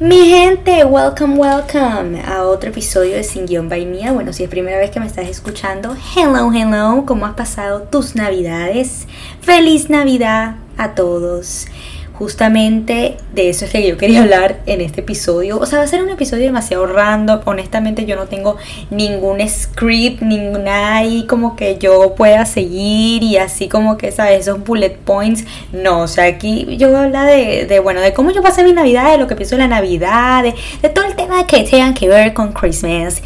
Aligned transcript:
Mi 0.00 0.28
gente, 0.28 0.84
welcome, 0.84 1.36
welcome 1.36 2.20
a 2.26 2.42
otro 2.42 2.70
episodio 2.70 3.14
de 3.14 3.22
Sin 3.22 3.46
Guión 3.46 3.68
by 3.68 3.86
Mía. 3.86 4.10
Bueno, 4.10 4.32
si 4.32 4.42
es 4.42 4.50
primera 4.50 4.76
vez 4.76 4.90
que 4.90 4.98
me 4.98 5.06
estás 5.06 5.28
escuchando, 5.28 5.96
hello, 6.16 6.50
hello, 6.52 7.04
¿cómo 7.06 7.26
has 7.26 7.34
pasado 7.34 7.82
tus 7.82 8.16
navidades? 8.16 9.06
Feliz 9.40 9.90
Navidad 9.90 10.56
a 10.76 10.96
todos 10.96 11.68
justamente 12.14 13.16
de 13.34 13.50
eso 13.50 13.64
es 13.64 13.72
que 13.72 13.86
yo 13.86 13.96
quería 13.96 14.22
hablar 14.22 14.60
en 14.66 14.80
este 14.80 15.00
episodio. 15.00 15.58
O 15.58 15.66
sea, 15.66 15.78
va 15.78 15.84
a 15.84 15.88
ser 15.88 16.02
un 16.02 16.10
episodio 16.10 16.44
demasiado 16.44 16.86
random. 16.86 17.40
Honestamente, 17.44 18.06
yo 18.06 18.14
no 18.14 18.26
tengo 18.26 18.56
ningún 18.90 19.46
script, 19.48 20.22
ninguna 20.22 20.96
ahí 20.96 21.26
como 21.26 21.56
que 21.56 21.76
yo 21.78 22.14
pueda 22.14 22.46
seguir 22.46 23.22
y 23.24 23.36
así 23.36 23.68
como 23.68 23.96
que, 23.96 24.12
¿sabes? 24.12 24.40
Esos 24.40 24.62
bullet 24.62 24.96
points. 25.04 25.44
No, 25.72 26.02
o 26.02 26.08
sea, 26.08 26.24
aquí 26.24 26.76
yo 26.76 26.88
voy 26.88 26.98
a 26.98 27.02
hablar 27.04 27.26
de, 27.26 27.66
de 27.66 27.80
bueno, 27.80 28.00
de 28.00 28.12
cómo 28.12 28.30
yo 28.30 28.42
pasé 28.42 28.62
mi 28.62 28.72
Navidad, 28.72 29.10
de 29.10 29.18
lo 29.18 29.26
que 29.26 29.34
pienso 29.34 29.56
en 29.56 29.62
la 29.62 29.68
Navidad, 29.68 30.44
de, 30.44 30.54
de 30.82 30.88
todo 30.88 31.06
el 31.06 31.16
tema 31.16 31.46
que 31.46 31.64
tengan 31.64 31.94
que 31.94 32.08
ver 32.08 32.32
con 32.32 32.52
Christmas. 32.52 33.22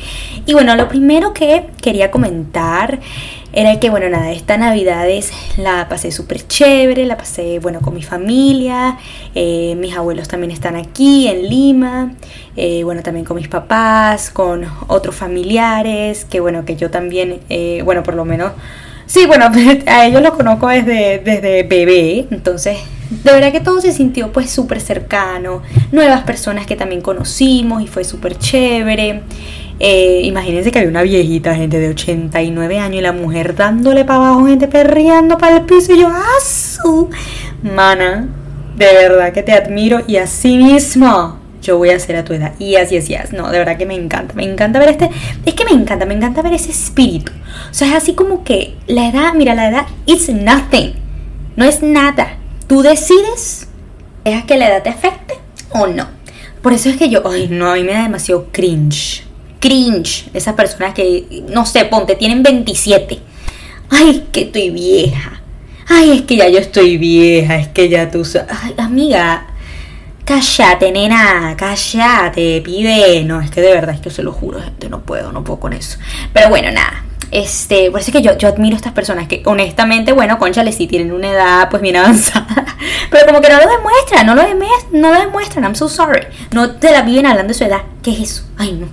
Y 0.46 0.54
bueno, 0.54 0.74
lo 0.76 0.88
primero 0.88 1.34
que 1.34 1.66
quería 1.82 2.10
comentar 2.10 3.00
era 3.58 3.80
que, 3.80 3.90
bueno, 3.90 4.08
nada, 4.08 4.30
esta 4.30 4.56
Navidades 4.56 5.32
la 5.56 5.88
pasé 5.88 6.12
súper 6.12 6.46
chévere, 6.46 7.04
la 7.06 7.16
pasé, 7.16 7.58
bueno, 7.58 7.80
con 7.80 7.92
mi 7.92 8.04
familia, 8.04 8.98
eh, 9.34 9.74
mis 9.76 9.96
abuelos 9.96 10.28
también 10.28 10.52
están 10.52 10.76
aquí 10.76 11.26
en 11.26 11.48
Lima, 11.48 12.12
eh, 12.54 12.84
bueno, 12.84 13.02
también 13.02 13.26
con 13.26 13.36
mis 13.36 13.48
papás, 13.48 14.30
con 14.30 14.64
otros 14.86 15.16
familiares, 15.16 16.24
que 16.24 16.38
bueno, 16.38 16.64
que 16.64 16.76
yo 16.76 16.92
también, 16.92 17.40
eh, 17.48 17.82
bueno, 17.84 18.04
por 18.04 18.14
lo 18.14 18.24
menos, 18.24 18.52
sí, 19.06 19.26
bueno, 19.26 19.50
a 19.86 20.06
ellos 20.06 20.22
los 20.22 20.34
conozco 20.34 20.68
desde, 20.68 21.18
desde 21.18 21.64
bebé, 21.64 22.28
entonces 22.30 22.78
de 23.10 23.32
verdad 23.32 23.50
que 23.50 23.60
todo 23.60 23.80
se 23.80 23.92
sintió 23.92 24.30
pues 24.30 24.50
súper 24.50 24.80
cercano, 24.80 25.62
nuevas 25.90 26.22
personas 26.22 26.64
que 26.64 26.76
también 26.76 27.00
conocimos 27.00 27.82
y 27.82 27.88
fue 27.88 28.04
súper 28.04 28.38
chévere. 28.38 29.22
Eh, 29.80 30.22
imagínense 30.24 30.72
que 30.72 30.78
había 30.78 30.90
una 30.90 31.02
viejita, 31.02 31.54
gente 31.54 31.78
de 31.78 31.90
89 31.90 32.78
años, 32.78 32.98
y 32.98 33.00
la 33.00 33.12
mujer 33.12 33.54
dándole 33.54 34.04
para 34.04 34.18
abajo, 34.18 34.46
gente 34.46 34.66
perreando 34.66 35.38
para 35.38 35.58
el 35.58 35.62
piso. 35.62 35.94
Y 35.94 36.00
yo, 36.00 36.08
¡ah, 36.08 36.24
su! 36.42 37.08
Mana, 37.62 38.28
de 38.76 38.86
verdad 38.86 39.32
que 39.32 39.42
te 39.42 39.52
admiro. 39.52 40.02
Y 40.06 40.16
así 40.16 40.56
mismo 40.56 41.38
yo 41.62 41.78
voy 41.78 41.90
a 41.90 41.96
hacer 41.96 42.16
a 42.16 42.24
tu 42.24 42.32
edad. 42.32 42.54
Y 42.58 42.76
así, 42.76 42.96
así, 42.96 43.14
así. 43.14 43.36
No, 43.36 43.50
de 43.50 43.58
verdad 43.58 43.76
que 43.76 43.86
me 43.86 43.94
encanta. 43.94 44.34
Me 44.34 44.44
encanta 44.44 44.78
ver 44.78 44.90
este. 44.90 45.10
Es 45.44 45.54
que 45.54 45.64
me 45.64 45.70
encanta, 45.72 46.06
me 46.06 46.14
encanta 46.14 46.42
ver 46.42 46.54
ese 46.54 46.70
espíritu. 46.70 47.32
O 47.70 47.74
sea, 47.74 47.88
es 47.88 47.94
así 47.94 48.14
como 48.14 48.42
que 48.42 48.74
la 48.86 49.08
edad, 49.08 49.34
mira, 49.34 49.54
la 49.54 49.68
edad 49.68 49.86
it's 50.06 50.28
nothing. 50.28 50.94
No 51.56 51.64
es 51.64 51.82
nada. 51.82 52.36
Tú 52.66 52.82
decides, 52.82 53.68
dejas 54.24 54.44
que 54.44 54.56
la 54.56 54.68
edad 54.68 54.82
te 54.82 54.90
afecte 54.90 55.34
o 55.70 55.86
no. 55.86 56.06
Por 56.62 56.72
eso 56.72 56.88
es 56.88 56.96
que 56.96 57.08
yo, 57.08 57.22
ay, 57.28 57.48
no, 57.48 57.70
a 57.70 57.74
mí 57.74 57.84
me 57.84 57.92
da 57.92 58.02
demasiado 58.02 58.48
cringe 58.52 59.27
cringe. 59.60 60.28
Esas 60.34 60.54
personas 60.54 60.94
que, 60.94 61.44
no 61.48 61.66
sé, 61.66 61.84
ponte, 61.84 62.14
tienen 62.14 62.42
27. 62.42 63.18
Ay, 63.90 64.26
que 64.32 64.42
estoy 64.42 64.70
vieja. 64.70 65.40
Ay, 65.88 66.18
es 66.18 66.22
que 66.22 66.36
ya 66.36 66.48
yo 66.48 66.58
estoy 66.58 66.96
vieja. 66.98 67.56
Es 67.56 67.68
que 67.68 67.88
ya 67.88 68.10
tú... 68.10 68.22
Ay, 68.62 68.74
amiga. 68.78 69.46
Cállate, 70.24 70.92
nena, 70.92 71.56
cállate, 71.56 72.60
pibe. 72.60 73.24
No, 73.24 73.40
es 73.40 73.50
que 73.50 73.62
de 73.62 73.72
verdad, 73.72 73.94
es 73.94 74.00
que 74.02 74.10
se 74.10 74.22
lo 74.22 74.32
juro, 74.32 74.60
gente, 74.60 74.90
no 74.90 75.00
puedo, 75.00 75.32
no 75.32 75.42
puedo 75.42 75.58
con 75.58 75.72
eso. 75.72 75.98
Pero 76.34 76.50
bueno, 76.50 76.70
nada. 76.70 77.07
Este, 77.30 77.90
por 77.90 78.00
eso 78.00 78.10
es 78.10 78.16
que 78.16 78.22
yo, 78.22 78.38
yo 78.38 78.48
admiro 78.48 78.74
a 78.74 78.78
estas 78.78 78.92
personas 78.92 79.28
que 79.28 79.42
honestamente, 79.44 80.12
bueno, 80.12 80.38
conchale, 80.38 80.72
sí 80.72 80.86
tienen 80.86 81.12
una 81.12 81.28
edad 81.28 81.68
pues 81.68 81.82
bien 81.82 81.96
avanzada, 81.98 82.46
pero 83.10 83.26
como 83.26 83.40
que 83.40 83.50
no 83.50 83.58
lo 83.58 83.68
demuestran, 83.68 84.26
no 84.26 84.34
lo, 84.34 84.42
no 84.92 85.12
demuestran, 85.12 85.64
I'm 85.64 85.74
so 85.74 85.88
sorry. 85.88 86.22
No 86.52 86.76
te 86.76 86.90
la 86.90 87.02
viven 87.02 87.26
hablando 87.26 87.52
de 87.52 87.58
su 87.58 87.64
edad, 87.64 87.82
¿qué 88.02 88.12
es 88.12 88.20
eso? 88.20 88.44
Ay, 88.56 88.72
no. 88.72 88.86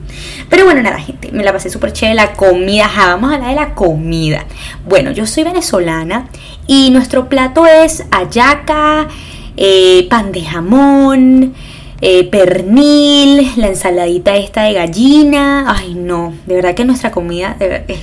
Pero 0.50 0.66
bueno, 0.66 0.82
nada, 0.82 1.00
gente, 1.00 1.32
me 1.32 1.44
la 1.44 1.54
pasé 1.54 1.70
súper 1.70 1.94
chévere, 1.94 2.16
la 2.16 2.34
comida, 2.34 2.92
vamos 2.96 3.32
a 3.32 3.36
hablar 3.36 3.50
de 3.50 3.56
la 3.56 3.74
comida. 3.74 4.46
Bueno, 4.86 5.12
yo 5.12 5.26
soy 5.26 5.44
venezolana 5.44 6.28
y 6.68 6.92
nuestro 6.92 7.30
plato 7.30 7.66
es 7.66 8.04
ayaca, 8.12 9.08
eh, 9.56 10.08
pan 10.10 10.34
de 10.34 10.42
jamón, 10.44 11.56
eh, 12.02 12.30
pernil, 12.30 13.52
la 13.58 13.68
ensaladita 13.68 14.36
esta 14.36 14.64
de 14.64 14.74
gallina. 14.74 15.66
Ay, 15.68 15.96
no, 15.96 16.34
de 16.46 16.56
verdad 16.56 16.76
que 16.76 16.86
nuestra 16.86 17.12
comida, 17.12 17.58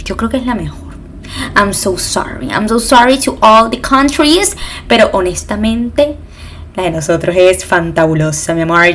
yo 0.04 0.16
creo 0.16 0.30
que 0.30 0.38
es 0.38 0.46
la 0.46 0.54
mejor. 0.54 0.92
I'm 1.56 1.72
so 1.72 1.96
sorry, 1.96 2.48
I'm 2.48 2.68
so 2.68 2.78
sorry 2.78 3.18
to 3.20 3.38
all 3.40 3.70
the 3.70 3.80
countries, 3.80 4.56
pero 4.86 5.10
honestamente 5.12 6.16
la 6.74 6.84
de 6.84 6.90
nosotros 6.90 7.36
es 7.38 7.64
fantabulosa, 7.64 8.54
mi 8.54 8.62
amor. 8.62 8.86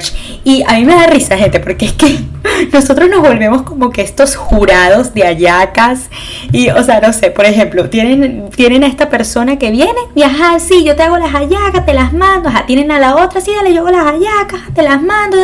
Y 0.44 0.64
a 0.68 0.74
mí 0.74 0.86
me 0.86 0.96
da 0.96 1.06
risa, 1.06 1.38
gente, 1.38 1.60
porque 1.60 1.86
es 1.86 1.94
que 1.94 2.20
nosotros 2.74 3.10
nos 3.10 3.22
volvemos 3.22 3.62
como 3.62 3.92
que 3.92 4.02
estos 4.02 4.36
jurados 4.36 5.14
de 5.14 5.24
ayacas. 5.24 6.10
Y, 6.52 6.70
o 6.70 6.84
sea, 6.84 7.00
no 7.00 7.14
sé, 7.14 7.30
por 7.30 7.46
ejemplo, 7.46 7.90
tienen, 7.90 8.50
tienen 8.56 8.84
a 8.84 8.88
esta 8.88 9.10
persona 9.10 9.60
que 9.60 9.70
viene 9.70 10.00
y, 10.16 10.24
ajá, 10.24 10.60
sí, 10.60 10.84
yo 10.84 10.96
te 10.96 11.04
hago 11.04 11.18
las 11.18 11.36
ayacas, 11.36 11.86
te 11.86 11.94
las 11.94 12.14
mando. 12.14 12.50
Ajá, 12.50 12.66
tienen 12.66 12.92
a 12.92 13.00
la 13.00 13.16
otra, 13.16 13.42
sí, 13.42 13.52
dale, 13.56 13.74
yo 13.74 13.82
hago 13.82 13.92
las 13.92 14.08
ayacas, 14.08 14.62
te 14.74 14.82
las 14.82 15.02
mando. 15.02 15.38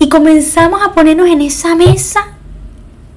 Y 0.00 0.08
comenzamos 0.08 0.82
a 0.82 0.92
ponernos 0.92 1.28
en 1.28 1.42
esa 1.42 1.76
mesa 1.76 2.31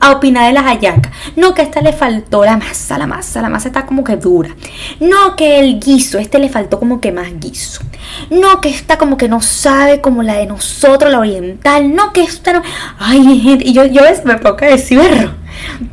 a 0.05 0.11
opinar 0.11 0.47
de 0.47 0.53
las 0.53 0.65
hallacas. 0.65 1.11
No, 1.35 1.53
que 1.53 1.61
a 1.61 1.65
esta 1.65 1.81
le 1.81 1.93
faltó 1.93 2.45
la 2.45 2.57
masa, 2.57 2.97
la 2.97 3.07
masa, 3.07 3.41
la 3.41 3.49
masa 3.49 3.69
está 3.69 3.85
como 3.85 4.03
que 4.03 4.15
dura. 4.15 4.55
No, 4.99 5.35
que 5.35 5.59
el 5.59 5.79
guiso, 5.79 6.17
este 6.17 6.39
le 6.39 6.49
faltó 6.49 6.79
como 6.79 7.01
que 7.01 7.11
más 7.11 7.27
guiso. 7.39 7.81
No, 8.29 8.61
que 8.61 8.69
esta 8.69 8.97
como 8.97 9.17
que 9.17 9.27
no 9.27 9.41
sabe 9.41 10.01
como 10.01 10.23
la 10.23 10.35
de 10.35 10.45
nosotros, 10.45 11.11
la 11.11 11.19
oriental. 11.19 11.93
No, 11.93 12.13
que 12.13 12.23
esta 12.23 12.53
no. 12.53 12.61
Ay, 12.99 13.39
gente, 13.41 13.67
y 13.67 13.73
yo, 13.73 13.85
yo 13.85 14.01
me 14.23 14.37
pongo 14.37 14.57
a 14.61 14.67
decir, 14.67 14.99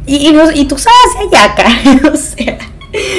y, 0.06 0.16
y, 0.28 0.38
y, 0.54 0.64
tú 0.66 0.76
sabes 0.76 1.16
hallaca, 1.16 1.66
o 2.12 2.16
sea. 2.16 2.58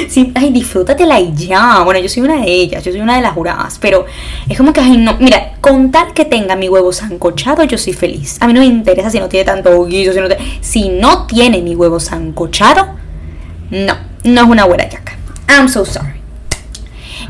Sí, 0.08 0.32
ay, 0.34 0.50
disfrútatela 0.52 1.18
y 1.18 1.34
ya. 1.34 1.82
Bueno, 1.82 1.98
yo 2.00 2.08
soy 2.08 2.22
una 2.22 2.40
de 2.40 2.46
ellas, 2.46 2.84
yo 2.84 2.92
soy 2.92 3.00
una 3.00 3.16
de 3.16 3.22
las 3.22 3.32
juradas, 3.32 3.78
pero 3.80 4.06
es 4.48 4.56
como 4.56 4.72
que, 4.72 4.80
ay, 4.80 4.96
no, 4.96 5.16
mira, 5.18 5.54
con 5.60 5.90
tal 5.90 6.12
que 6.12 6.24
tenga 6.24 6.54
mi 6.54 6.68
huevo 6.68 6.92
sancochado, 6.92 7.64
yo 7.64 7.76
soy 7.76 7.92
feliz. 7.92 8.36
A 8.40 8.46
mí 8.46 8.52
no 8.52 8.60
me 8.60 8.66
interesa 8.66 9.10
si 9.10 9.18
no 9.18 9.28
tiene 9.28 9.44
tanto 9.44 9.84
guiso, 9.84 10.12
si 10.12 10.20
no, 10.20 10.28
si 10.60 10.88
no 10.90 11.26
tiene 11.26 11.60
mi 11.60 11.74
huevo 11.74 11.98
sancochado, 11.98 12.86
no, 13.70 13.94
no 14.22 14.40
es 14.40 14.48
una 14.48 14.64
buena 14.64 14.88
yaca. 14.88 15.16
I'm 15.48 15.68
so 15.68 15.84
sorry. 15.84 16.14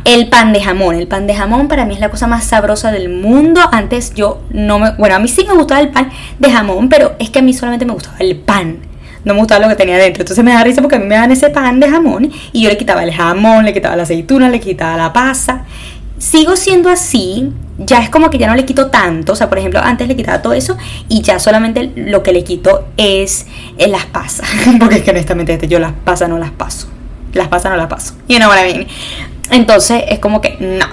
El 0.04 0.28
pan 0.28 0.52
de 0.52 0.60
jamón. 0.60 0.96
El 0.96 1.08
pan 1.08 1.26
de 1.26 1.34
jamón 1.34 1.66
para 1.66 1.86
mí 1.86 1.94
es 1.94 2.00
la 2.00 2.10
cosa 2.10 2.26
más 2.26 2.44
sabrosa 2.44 2.92
del 2.92 3.08
mundo. 3.08 3.62
Antes 3.72 4.12
yo 4.14 4.42
no 4.50 4.78
me... 4.78 4.90
Bueno, 4.92 5.14
a 5.14 5.18
mí 5.18 5.28
sí 5.28 5.46
me 5.48 5.54
gustaba 5.54 5.80
el 5.80 5.88
pan 5.88 6.10
de 6.38 6.50
jamón, 6.50 6.90
pero 6.90 7.14
es 7.18 7.30
que 7.30 7.38
a 7.38 7.42
mí 7.42 7.54
solamente 7.54 7.86
me 7.86 7.94
gustaba 7.94 8.18
el 8.18 8.36
pan 8.36 8.80
no 9.24 9.34
me 9.34 9.40
gustaba 9.40 9.60
lo 9.60 9.68
que 9.68 9.76
tenía 9.76 9.96
dentro. 9.96 10.22
Entonces 10.22 10.44
me 10.44 10.52
da 10.52 10.62
risa 10.62 10.80
porque 10.80 10.96
a 10.96 10.98
mí 10.98 11.06
me 11.06 11.14
dan 11.14 11.32
ese 11.32 11.50
pan 11.50 11.80
de 11.80 11.90
jamón 11.90 12.30
y 12.52 12.62
yo 12.62 12.68
le 12.68 12.76
quitaba 12.76 13.02
el 13.02 13.12
jamón, 13.12 13.64
le 13.64 13.72
quitaba 13.72 13.96
la 13.96 14.04
aceituna, 14.04 14.48
le 14.48 14.60
quitaba 14.60 14.96
la 14.96 15.12
pasa. 15.12 15.64
Sigo 16.18 16.56
siendo 16.56 16.90
así, 16.90 17.52
ya 17.78 18.00
es 18.00 18.08
como 18.08 18.30
que 18.30 18.38
ya 18.38 18.46
no 18.46 18.54
le 18.54 18.64
quito 18.64 18.86
tanto, 18.86 19.32
o 19.32 19.36
sea, 19.36 19.48
por 19.48 19.58
ejemplo, 19.58 19.80
antes 19.82 20.06
le 20.06 20.16
quitaba 20.16 20.40
todo 20.42 20.52
eso 20.52 20.76
y 21.08 21.22
ya 21.22 21.38
solamente 21.38 21.92
lo 21.96 22.22
que 22.22 22.32
le 22.32 22.44
quito 22.44 22.86
es 22.96 23.46
eh, 23.78 23.88
las 23.88 24.06
pasas, 24.06 24.48
porque 24.78 24.96
es 24.96 25.02
que 25.02 25.10
honestamente 25.10 25.52
este, 25.52 25.68
yo 25.68 25.78
las 25.80 25.92
pasas 25.92 26.28
no 26.28 26.38
las 26.38 26.52
paso, 26.52 26.88
las 27.32 27.48
pasas 27.48 27.72
no 27.72 27.76
las 27.76 27.88
paso, 27.88 28.14
y 28.28 28.36
what 28.38 28.64
I 28.64 28.86
Entonces 29.50 30.04
es 30.08 30.20
como 30.20 30.40
que 30.40 30.56
no, 30.60 30.86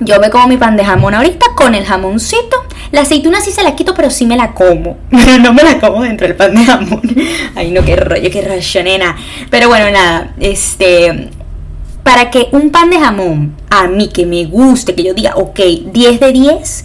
yo 0.00 0.20
me 0.20 0.30
como 0.30 0.46
mi 0.46 0.56
pan 0.56 0.76
de 0.76 0.84
jamón 0.84 1.14
ahorita 1.14 1.46
con 1.56 1.74
el 1.74 1.84
jamoncito. 1.84 2.65
La 2.92 3.02
aceituna 3.02 3.40
sí 3.40 3.50
se 3.50 3.62
la 3.62 3.74
quito, 3.74 3.94
pero 3.94 4.10
sí 4.10 4.26
me 4.26 4.36
la 4.36 4.52
como. 4.52 4.96
no 5.10 5.52
me 5.52 5.62
la 5.62 5.78
como 5.78 6.02
dentro 6.02 6.26
del 6.26 6.36
pan 6.36 6.54
de 6.54 6.64
jamón. 6.64 7.02
Ay, 7.54 7.70
no, 7.70 7.84
qué 7.84 7.96
rollo, 7.96 8.30
qué 8.30 8.42
rollo, 8.42 8.82
nena. 8.82 9.16
Pero 9.50 9.68
bueno, 9.68 9.90
nada, 9.90 10.34
este. 10.40 11.30
Para 12.02 12.30
que 12.30 12.48
un 12.52 12.70
pan 12.70 12.90
de 12.90 13.00
jamón, 13.00 13.56
a 13.68 13.88
mí 13.88 14.08
que 14.08 14.26
me 14.26 14.44
guste, 14.44 14.94
que 14.94 15.02
yo 15.02 15.12
diga, 15.12 15.34
ok, 15.34 15.58
10 15.92 16.20
de 16.20 16.32
10, 16.32 16.84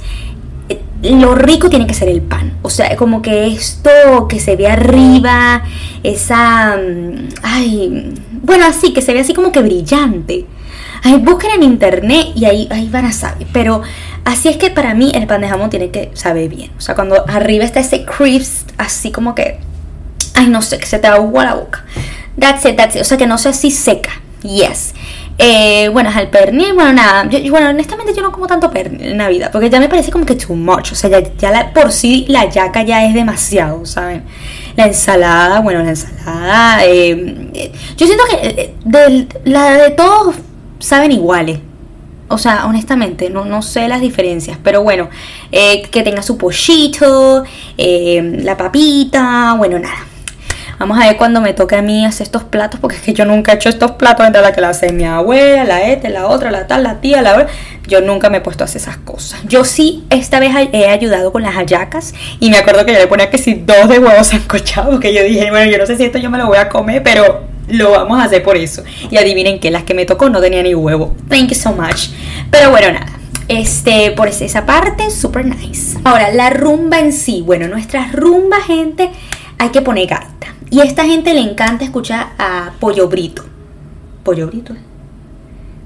eh, 0.69 0.79
lo 1.03 1.35
rico 1.35 1.69
tiene 1.69 1.85
que 1.85 1.93
ser 1.93 2.09
el 2.09 2.21
pan. 2.21 2.53
O 2.63 2.71
sea, 2.71 2.95
como 2.95 3.21
que 3.21 3.47
esto 3.47 4.27
que 4.27 4.39
se 4.39 4.55
ve 4.55 4.67
arriba, 4.67 5.63
esa. 6.03 6.77
Mm, 6.77 7.29
ay. 7.43 8.13
Bueno, 8.41 8.65
así, 8.65 8.93
que 8.93 9.01
se 9.01 9.13
ve 9.13 9.19
así 9.19 9.33
como 9.33 9.51
que 9.51 9.61
brillante. 9.61 10.47
Ay, 11.03 11.17
busquen 11.17 11.51
en 11.51 11.63
internet 11.63 12.27
y 12.35 12.45
ahí, 12.45 12.67
ahí 12.71 12.87
van 12.89 13.05
a 13.05 13.11
saber. 13.11 13.47
Pero 13.51 13.81
así 14.25 14.49
es 14.49 14.57
que 14.57 14.69
para 14.69 14.93
mí 14.93 15.11
el 15.13 15.27
pan 15.27 15.41
de 15.41 15.49
jamón 15.49 15.69
tiene 15.69 15.91
que 15.91 16.11
saber 16.13 16.49
bien. 16.49 16.71
O 16.77 16.81
sea, 16.81 16.95
cuando 16.95 17.23
arriba 17.27 17.65
está 17.65 17.79
ese 17.79 18.05
crisp, 18.05 18.69
así 18.77 19.11
como 19.11 19.35
que, 19.35 19.59
ay, 20.35 20.47
no 20.47 20.61
sé, 20.61 20.77
que 20.77 20.85
se 20.85 20.99
te 20.99 21.07
agua 21.07 21.45
la 21.45 21.53
boca. 21.55 21.85
That's 22.39 22.65
it, 22.65 22.75
that's 22.75 22.95
it. 22.95 23.01
O 23.01 23.05
sea, 23.05 23.17
que 23.17 23.27
no 23.27 23.37
sea 23.37 23.51
así 23.51 23.71
seca. 23.71 24.11
Yes. 24.43 24.93
Eh, 25.37 25.89
bueno, 25.89 26.11
al 26.13 26.29
pernil, 26.29 26.73
bueno, 26.73 26.93
nada. 26.93 27.27
Bueno, 27.49 27.69
honestamente 27.69 28.13
yo 28.13 28.21
no 28.21 28.31
como 28.31 28.47
tanto 28.47 28.69
pernil 28.69 29.07
en 29.07 29.17
Navidad, 29.17 29.49
porque 29.51 29.69
ya 29.69 29.79
me 29.79 29.89
parece 29.89 30.11
como 30.11 30.25
que 30.25 30.35
too 30.35 30.55
much. 30.55 30.91
O 30.91 30.95
sea, 30.95 31.09
ya, 31.37 31.51
la, 31.51 31.73
por 31.73 31.91
sí 31.91 32.25
la 32.27 32.49
yaca 32.49 32.83
ya 32.83 33.05
es 33.05 33.13
demasiado, 33.13 33.85
¿saben? 33.85 34.23
La 34.75 34.85
ensalada, 34.85 35.59
bueno, 35.61 35.81
la 35.83 35.89
ensalada. 35.89 36.85
Eh, 36.85 37.71
yo 37.97 38.05
siento 38.05 38.23
que 38.29 38.47
eh, 38.47 38.75
de, 38.85 39.27
la 39.45 39.71
de 39.71 39.91
todos 39.91 40.35
saben 40.79 41.11
iguales. 41.11 41.59
O 42.31 42.37
sea, 42.37 42.65
honestamente, 42.65 43.29
no, 43.29 43.45
no 43.45 43.61
sé 43.61 43.87
las 43.87 44.01
diferencias. 44.01 44.57
Pero 44.63 44.83
bueno, 44.83 45.09
eh, 45.51 45.83
que 45.91 46.03
tenga 46.03 46.21
su 46.21 46.37
pollito, 46.37 47.43
eh, 47.77 48.39
la 48.43 48.57
papita, 48.57 49.55
bueno, 49.57 49.79
nada. 49.79 50.07
Vamos 50.81 50.97
a 50.99 51.05
ver 51.05 51.15
cuando 51.15 51.41
me 51.41 51.53
toque 51.53 51.75
a 51.75 51.83
mí 51.83 52.07
hacer 52.07 52.25
estos 52.25 52.43
platos, 52.43 52.79
porque 52.79 52.95
es 52.95 53.03
que 53.03 53.13
yo 53.13 53.23
nunca 53.23 53.51
he 53.51 53.55
hecho 53.55 53.69
estos 53.69 53.91
platos 53.91 54.25
entre 54.25 54.41
la 54.41 54.51
que 54.51 54.61
la 54.61 54.69
hace 54.69 54.91
mi 54.91 55.03
abuela, 55.03 55.63
la 55.63 55.83
este, 55.83 56.09
la 56.09 56.25
otra, 56.25 56.49
la 56.49 56.65
tal, 56.65 56.81
la 56.81 56.99
tía, 56.99 57.21
la 57.21 57.33
otra. 57.33 57.47
Yo 57.87 58.01
nunca 58.01 58.31
me 58.31 58.37
he 58.37 58.41
puesto 58.41 58.63
a 58.63 58.65
hacer 58.65 58.81
esas 58.81 58.97
cosas. 58.97 59.39
Yo 59.47 59.63
sí, 59.63 60.05
esta 60.09 60.39
vez 60.39 60.51
he 60.73 60.87
ayudado 60.87 61.31
con 61.31 61.43
las 61.43 61.53
hallacas 61.53 62.15
y 62.39 62.49
me 62.49 62.57
acuerdo 62.57 62.83
que 62.83 62.93
yo 62.93 62.97
le 62.97 63.05
ponía 63.05 63.29
que 63.29 63.37
si 63.37 63.53
dos 63.53 63.89
de 63.89 63.99
huevos 63.99 64.25
sancochados, 64.29 64.99
que 64.99 65.13
yo 65.13 65.23
dije, 65.23 65.51
bueno, 65.51 65.71
yo 65.71 65.77
no 65.77 65.85
sé 65.85 65.97
si 65.97 66.05
esto 66.05 66.17
yo 66.17 66.31
me 66.31 66.39
lo 66.39 66.47
voy 66.47 66.57
a 66.57 66.67
comer, 66.67 67.03
pero 67.03 67.50
lo 67.67 67.91
vamos 67.91 68.19
a 68.19 68.25
hacer 68.25 68.43
por 68.43 68.57
eso. 68.57 68.83
Y 69.09 69.17
adivinen 69.17 69.59
que 69.59 69.71
las 69.71 69.83
que 69.83 69.93
me 69.93 70.05
tocó 70.05 70.29
no 70.29 70.41
tenían 70.41 70.63
ni 70.63 70.75
huevo. 70.75 71.15
Thank 71.29 71.49
you 71.49 71.55
so 71.55 71.71
much. 71.71 72.09
Pero 72.49 72.71
bueno, 72.71 72.91
nada. 72.91 73.19
Este, 73.47 74.11
por 74.11 74.27
esa 74.27 74.65
parte, 74.65 75.11
super 75.11 75.45
nice. 75.45 75.97
Ahora, 76.03 76.31
la 76.31 76.49
rumba 76.49 76.99
en 76.99 77.11
sí. 77.11 77.41
Bueno, 77.45 77.67
nuestra 77.67 78.09
rumba, 78.13 78.61
gente, 78.61 79.09
hay 79.57 79.69
que 79.69 79.81
poner 79.81 80.07
gaita. 80.07 80.55
Y 80.69 80.79
a 80.79 80.83
esta 80.83 81.03
gente 81.03 81.33
le 81.33 81.41
encanta 81.41 81.83
escuchar 81.83 82.29
a 82.37 82.71
Pollo 82.79 83.09
Brito. 83.09 83.43
¿Pollo 84.23 84.47
Brito? 84.47 84.73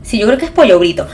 Sí, 0.03 0.19
yo 0.19 0.27
creo 0.27 0.37
que 0.37 0.45
es 0.45 0.51
Pollo 0.51 0.77
Brito. 0.77 1.07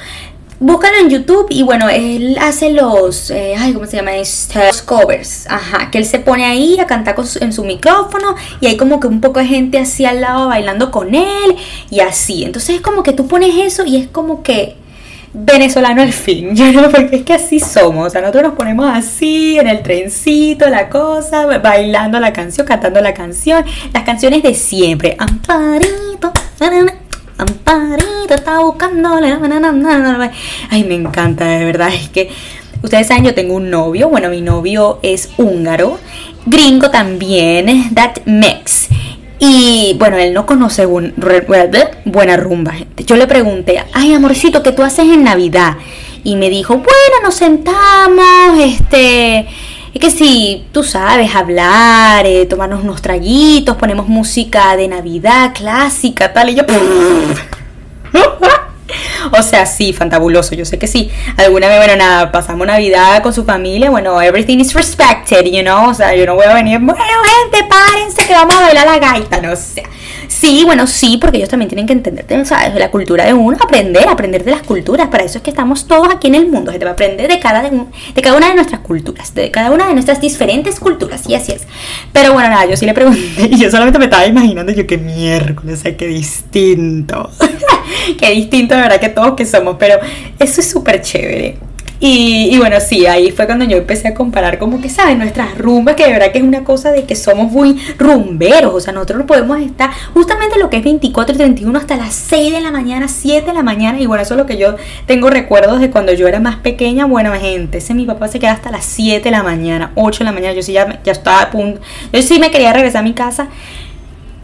Búscalo 0.64 0.98
en 1.00 1.10
YouTube 1.10 1.48
y 1.50 1.64
bueno, 1.64 1.90
él 1.90 2.38
hace 2.40 2.72
los, 2.72 3.32
eh, 3.32 3.56
ay, 3.58 3.74
¿cómo 3.74 3.88
se 3.88 3.98
llama? 3.98 4.12
Los 4.16 4.84
covers, 4.84 5.48
ajá, 5.50 5.90
que 5.90 5.98
él 5.98 6.06
se 6.06 6.20
pone 6.20 6.46
ahí 6.46 6.80
a 6.80 6.86
cantar 6.86 7.16
en 7.40 7.52
su 7.52 7.64
micrófono 7.64 8.36
y 8.60 8.68
hay 8.68 8.78
como 8.78 9.00
que 9.00 9.08
un 9.08 9.22
poco 9.22 9.40
de 9.40 9.48
gente 9.48 9.80
así 9.80 10.06
al 10.06 10.22
lado 10.22 10.50
bailando 10.50 10.92
con 10.92 11.16
él 11.16 11.56
y 11.90 12.02
así. 12.02 12.44
Entonces 12.44 12.76
es 12.76 12.82
como 12.82 13.02
que 13.02 13.12
tú 13.12 13.26
pones 13.26 13.56
eso 13.56 13.86
y 13.88 13.98
es 13.98 14.08
como 14.08 14.44
que 14.44 14.76
venezolano 15.34 16.04
al 16.04 16.14
fin, 16.14 16.56
yo 16.56 16.72
no, 16.72 16.92
porque 16.92 17.16
es 17.16 17.24
que 17.24 17.34
así 17.34 17.60
somos, 17.60 18.06
o 18.06 18.10
sea, 18.12 18.22
nosotros 18.22 18.44
nos 18.44 18.54
ponemos 18.54 18.86
así 18.88 19.58
en 19.58 19.68
el 19.68 19.82
trencito, 19.82 20.70
la 20.70 20.90
cosa, 20.90 21.48
bailando 21.58 22.20
la 22.20 22.34
canción, 22.34 22.68
cantando 22.68 23.02
la 23.02 23.16
canción, 23.16 23.66
las 23.94 24.04
canciones 24.04 24.44
de 24.44 24.54
siempre, 24.54 25.16
Amparito, 25.18 26.32
Amparito 27.42 28.36
está 28.36 28.60
buscando, 28.60 29.20
ay, 30.70 30.84
me 30.84 30.94
encanta, 30.94 31.46
de 31.46 31.66
verdad, 31.66 31.90
es 31.92 32.08
que 32.10 32.30
ustedes 32.84 33.08
saben, 33.08 33.24
yo 33.24 33.34
tengo 33.34 33.56
un 33.56 33.72
novio, 33.72 34.10
bueno, 34.10 34.30
mi 34.30 34.42
novio 34.42 35.00
es 35.02 35.30
húngaro, 35.38 35.98
gringo 36.46 36.92
también, 36.92 37.96
that 37.96 38.20
mix. 38.26 38.90
Y 39.40 39.96
bueno, 39.98 40.18
él 40.18 40.36
no 40.36 40.46
conoce 40.46 40.86
buena 40.86 42.38
rumba, 42.38 42.74
gente. 42.74 43.06
Yo 43.06 43.16
le 43.16 43.26
pregunté, 43.26 43.84
ay, 43.92 44.14
amorcito, 44.14 44.62
¿qué 44.62 44.72
tú 44.72 44.84
haces 44.84 45.06
en 45.06 45.24
Navidad? 45.24 45.78
Y 46.24 46.36
me 46.36 46.48
dijo, 46.52 46.76
bueno, 46.76 47.24
nos 47.24 47.34
sentamos, 47.34 48.60
este, 48.60 49.48
es 49.94 50.00
que 50.00 50.10
si 50.10 50.66
tú 50.72 50.84
sabes 50.84 51.36
hablar, 51.36 52.26
eh, 52.26 52.46
tomarnos 52.46 52.84
unos 52.84 53.02
traguitos, 53.02 53.76
ponemos 53.76 54.08
música 54.08 54.78
de 54.78 54.88
Navidad 54.88 55.52
clásica, 55.54 56.32
tal, 56.32 56.50
y 56.50 56.56
yo... 56.56 56.64
o 59.32 59.44
sea, 59.44 59.66
sí, 59.66 59.94
fantabuloso, 59.94 60.56
yo 60.56 60.66
sé 60.66 60.80
que 60.80 60.88
sí. 60.88 61.12
Alguna 61.38 61.68
vez, 61.68 61.78
bueno, 61.78 61.96
nada, 61.98 62.32
pasamos 62.32 62.68
Navidad 62.68 63.22
con 63.22 63.34
su 63.34 63.44
familia, 63.44 63.90
bueno, 63.90 64.22
everything 64.22 64.60
is 64.60 64.74
respected, 64.74 65.46
you 65.46 65.62
know, 65.62 65.90
o 65.90 65.94
sea, 65.94 66.16
yo 66.16 66.26
no 66.26 66.36
voy 66.36 66.46
a 66.46 66.54
venir, 66.54 66.80
bueno, 66.80 67.02
gente, 67.02 67.68
párense 67.68 68.26
que 68.26 68.34
vamos 68.34 68.56
a 68.56 68.62
bailar 68.62 68.86
la 68.86 69.00
gaita, 69.00 69.42
no 69.42 69.56
sé. 69.56 69.84
Sí, 70.42 70.64
bueno, 70.66 70.88
sí, 70.88 71.20
porque 71.22 71.38
ellos 71.38 71.50
también 71.50 71.70
tienen 71.70 71.86
que 71.86 71.94
entender, 71.94 72.26
¿sabes? 72.48 72.74
La 72.74 72.90
cultura 72.90 73.26
de 73.26 73.34
uno, 73.36 73.56
aprender, 73.62 74.10
aprender 74.10 74.44
de 74.44 74.50
las 74.50 74.64
culturas. 74.64 75.08
Para 75.10 75.24
eso 75.24 75.38
es 75.38 75.44
que 75.44 75.52
estamos 75.52 75.86
todos 75.86 76.10
aquí 76.12 76.30
en 76.30 76.36
el 76.36 76.50
mundo. 76.50 76.72
Se 76.72 76.80
te 76.80 76.86
va 76.86 76.92
a 76.92 76.94
aprender 76.96 77.30
de 77.30 77.40
cada, 77.40 77.62
de, 77.62 77.70
de 78.16 78.22
cada 78.24 78.38
una 78.38 78.48
de 78.48 78.56
nuestras 78.56 78.82
culturas, 78.82 79.36
de 79.36 79.52
cada 79.52 79.70
una 79.70 79.86
de 79.86 79.94
nuestras 79.94 80.20
diferentes 80.20 80.80
culturas, 80.80 81.30
y 81.30 81.36
así 81.36 81.52
es. 81.52 81.68
Pero 82.12 82.34
bueno, 82.34 82.50
nada, 82.50 82.66
yo 82.66 82.76
sí 82.76 82.88
le 82.88 82.96
pregunté, 82.96 83.22
y 83.52 83.60
yo 83.60 83.70
solamente 83.70 84.00
me 84.00 84.06
estaba 84.06 84.26
imaginando, 84.26 84.72
yo 84.72 84.88
qué 84.88 84.98
miércoles, 84.98 85.78
o 85.78 85.82
sea, 85.84 85.96
qué 85.96 86.08
distinto. 86.08 87.30
qué 88.20 88.32
distinto 88.32 88.74
de 88.74 88.82
verdad 88.82 89.00
que 89.00 89.10
todos 89.10 89.36
que 89.36 89.46
somos, 89.46 89.76
pero 89.78 90.00
eso 90.40 90.62
es 90.62 90.68
súper 90.68 91.04
chévere. 91.04 91.60
Y, 92.04 92.58
bueno, 92.58 92.78
sí, 92.80 93.06
ahí 93.06 93.30
fue 93.30 93.46
cuando 93.46 93.64
yo 93.66 93.78
empecé 93.78 94.08
a 94.08 94.16
comparar 94.16 94.58
como 94.58 94.82
que, 94.82 94.90
¿sabes? 94.90 95.16
Nuestras 95.20 95.56
rumbas, 95.56 95.94
que 95.94 96.08
de 96.08 96.14
verdad 96.14 96.32
que 96.32 96.40
es 96.40 96.44
una 96.44 96.64
cosa 96.64 96.92
de 96.92 97.04
que 97.04 97.16
somos 97.16 97.52
muy 97.52 97.80
rumberos, 98.00 98.74
o 98.74 98.80
sea, 98.80 98.92
nosotros 98.92 99.20
no 99.20 99.28
podemos 99.28 99.62
estar 99.62 99.92
justamente 100.12 100.58
lo 100.58 100.72
que 100.72 100.78
es 100.78 100.84
24 100.84 101.36
y 101.36 101.38
31 101.38 101.78
hasta 101.78 101.98
las 101.98 102.16
6 102.16 102.54
de 102.54 102.62
la 102.62 102.72
mañana, 102.72 103.08
7 103.08 103.46
de 103.46 103.54
la 103.54 103.62
mañana, 103.62 104.00
y 104.00 104.08
bueno, 104.08 104.24
eso 104.24 104.34
es 104.34 104.40
lo 104.40 104.48
que 104.48 104.58
yo 104.58 104.78
tengo 105.06 105.30
recuerdos 105.30 105.80
de 105.80 105.92
cuando 105.92 106.12
yo 106.12 106.28
era 106.28 106.40
más 106.40 106.56
pequeña, 106.56 107.06
bueno, 107.06 107.32
gente, 107.34 107.78
ese 107.78 107.94
mi 107.94 108.08
papá 108.08 108.28
se 108.30 108.40
queda 108.40 108.54
hasta 108.54 108.72
las 108.72 108.84
7 108.84 109.24
de 109.24 109.30
la 109.30 109.44
mañana, 109.44 109.92
8 109.94 110.20
de 110.20 110.26
la 110.26 110.32
mañana, 110.32 110.54
yo 110.56 110.64
sí 110.64 110.74
ya, 110.74 111.00
ya 111.04 111.12
estaba 111.12 111.44
a 111.44 111.52
punto, 111.52 111.82
yo 112.12 112.22
sí 112.24 112.40
me 112.40 112.50
quería 112.50 112.74
regresar 112.74 113.02
a 113.02 113.04
mi 113.04 113.14
casa, 113.14 113.50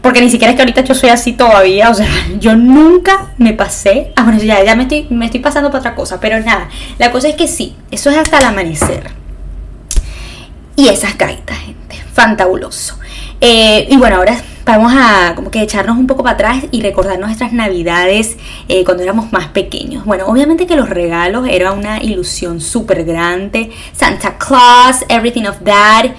porque 0.02 0.20
ni 0.20 0.30
siquiera 0.30 0.52
es 0.52 0.56
que 0.56 0.62
ahorita 0.62 0.82
yo 0.82 0.94
soy 0.94 1.10
así 1.10 1.32
todavía, 1.32 1.90
o 1.90 1.94
sea, 1.94 2.08
yo 2.38 2.56
nunca 2.56 3.32
me 3.38 3.52
pasé. 3.52 4.12
Ah, 4.16 4.24
bueno, 4.24 4.38
ya, 4.42 4.62
ya 4.64 4.76
me, 4.76 4.84
estoy, 4.84 5.06
me 5.10 5.26
estoy 5.26 5.40
pasando 5.40 5.70
para 5.70 5.80
otra 5.80 5.94
cosa, 5.94 6.20
pero 6.20 6.38
nada, 6.40 6.68
la 6.98 7.10
cosa 7.10 7.28
es 7.28 7.34
que 7.34 7.48
sí, 7.48 7.76
eso 7.90 8.10
es 8.10 8.16
hasta 8.16 8.38
el 8.38 8.44
amanecer. 8.44 9.10
Y 10.76 10.88
esas 10.88 11.18
gaitas, 11.18 11.58
gente, 11.58 11.96
fantabuloso. 12.12 12.98
Eh, 13.40 13.86
y 13.90 13.96
bueno, 13.96 14.16
ahora 14.16 14.40
vamos 14.64 14.92
a 14.94 15.32
como 15.34 15.50
que 15.50 15.62
echarnos 15.62 15.96
un 15.96 16.06
poco 16.06 16.22
para 16.22 16.34
atrás 16.34 16.64
y 16.70 16.82
recordar 16.82 17.18
nuestras 17.18 17.52
navidades 17.52 18.36
eh, 18.68 18.84
cuando 18.84 19.02
éramos 19.02 19.32
más 19.32 19.48
pequeños. 19.48 20.04
Bueno, 20.04 20.26
obviamente 20.26 20.66
que 20.66 20.76
los 20.76 20.88
regalos 20.88 21.48
era 21.48 21.72
una 21.72 22.02
ilusión 22.02 22.60
súper 22.60 23.04
grande. 23.04 23.70
Santa 23.92 24.36
Claus, 24.36 25.04
everything 25.08 25.44
of 25.44 25.58
that. 25.64 26.12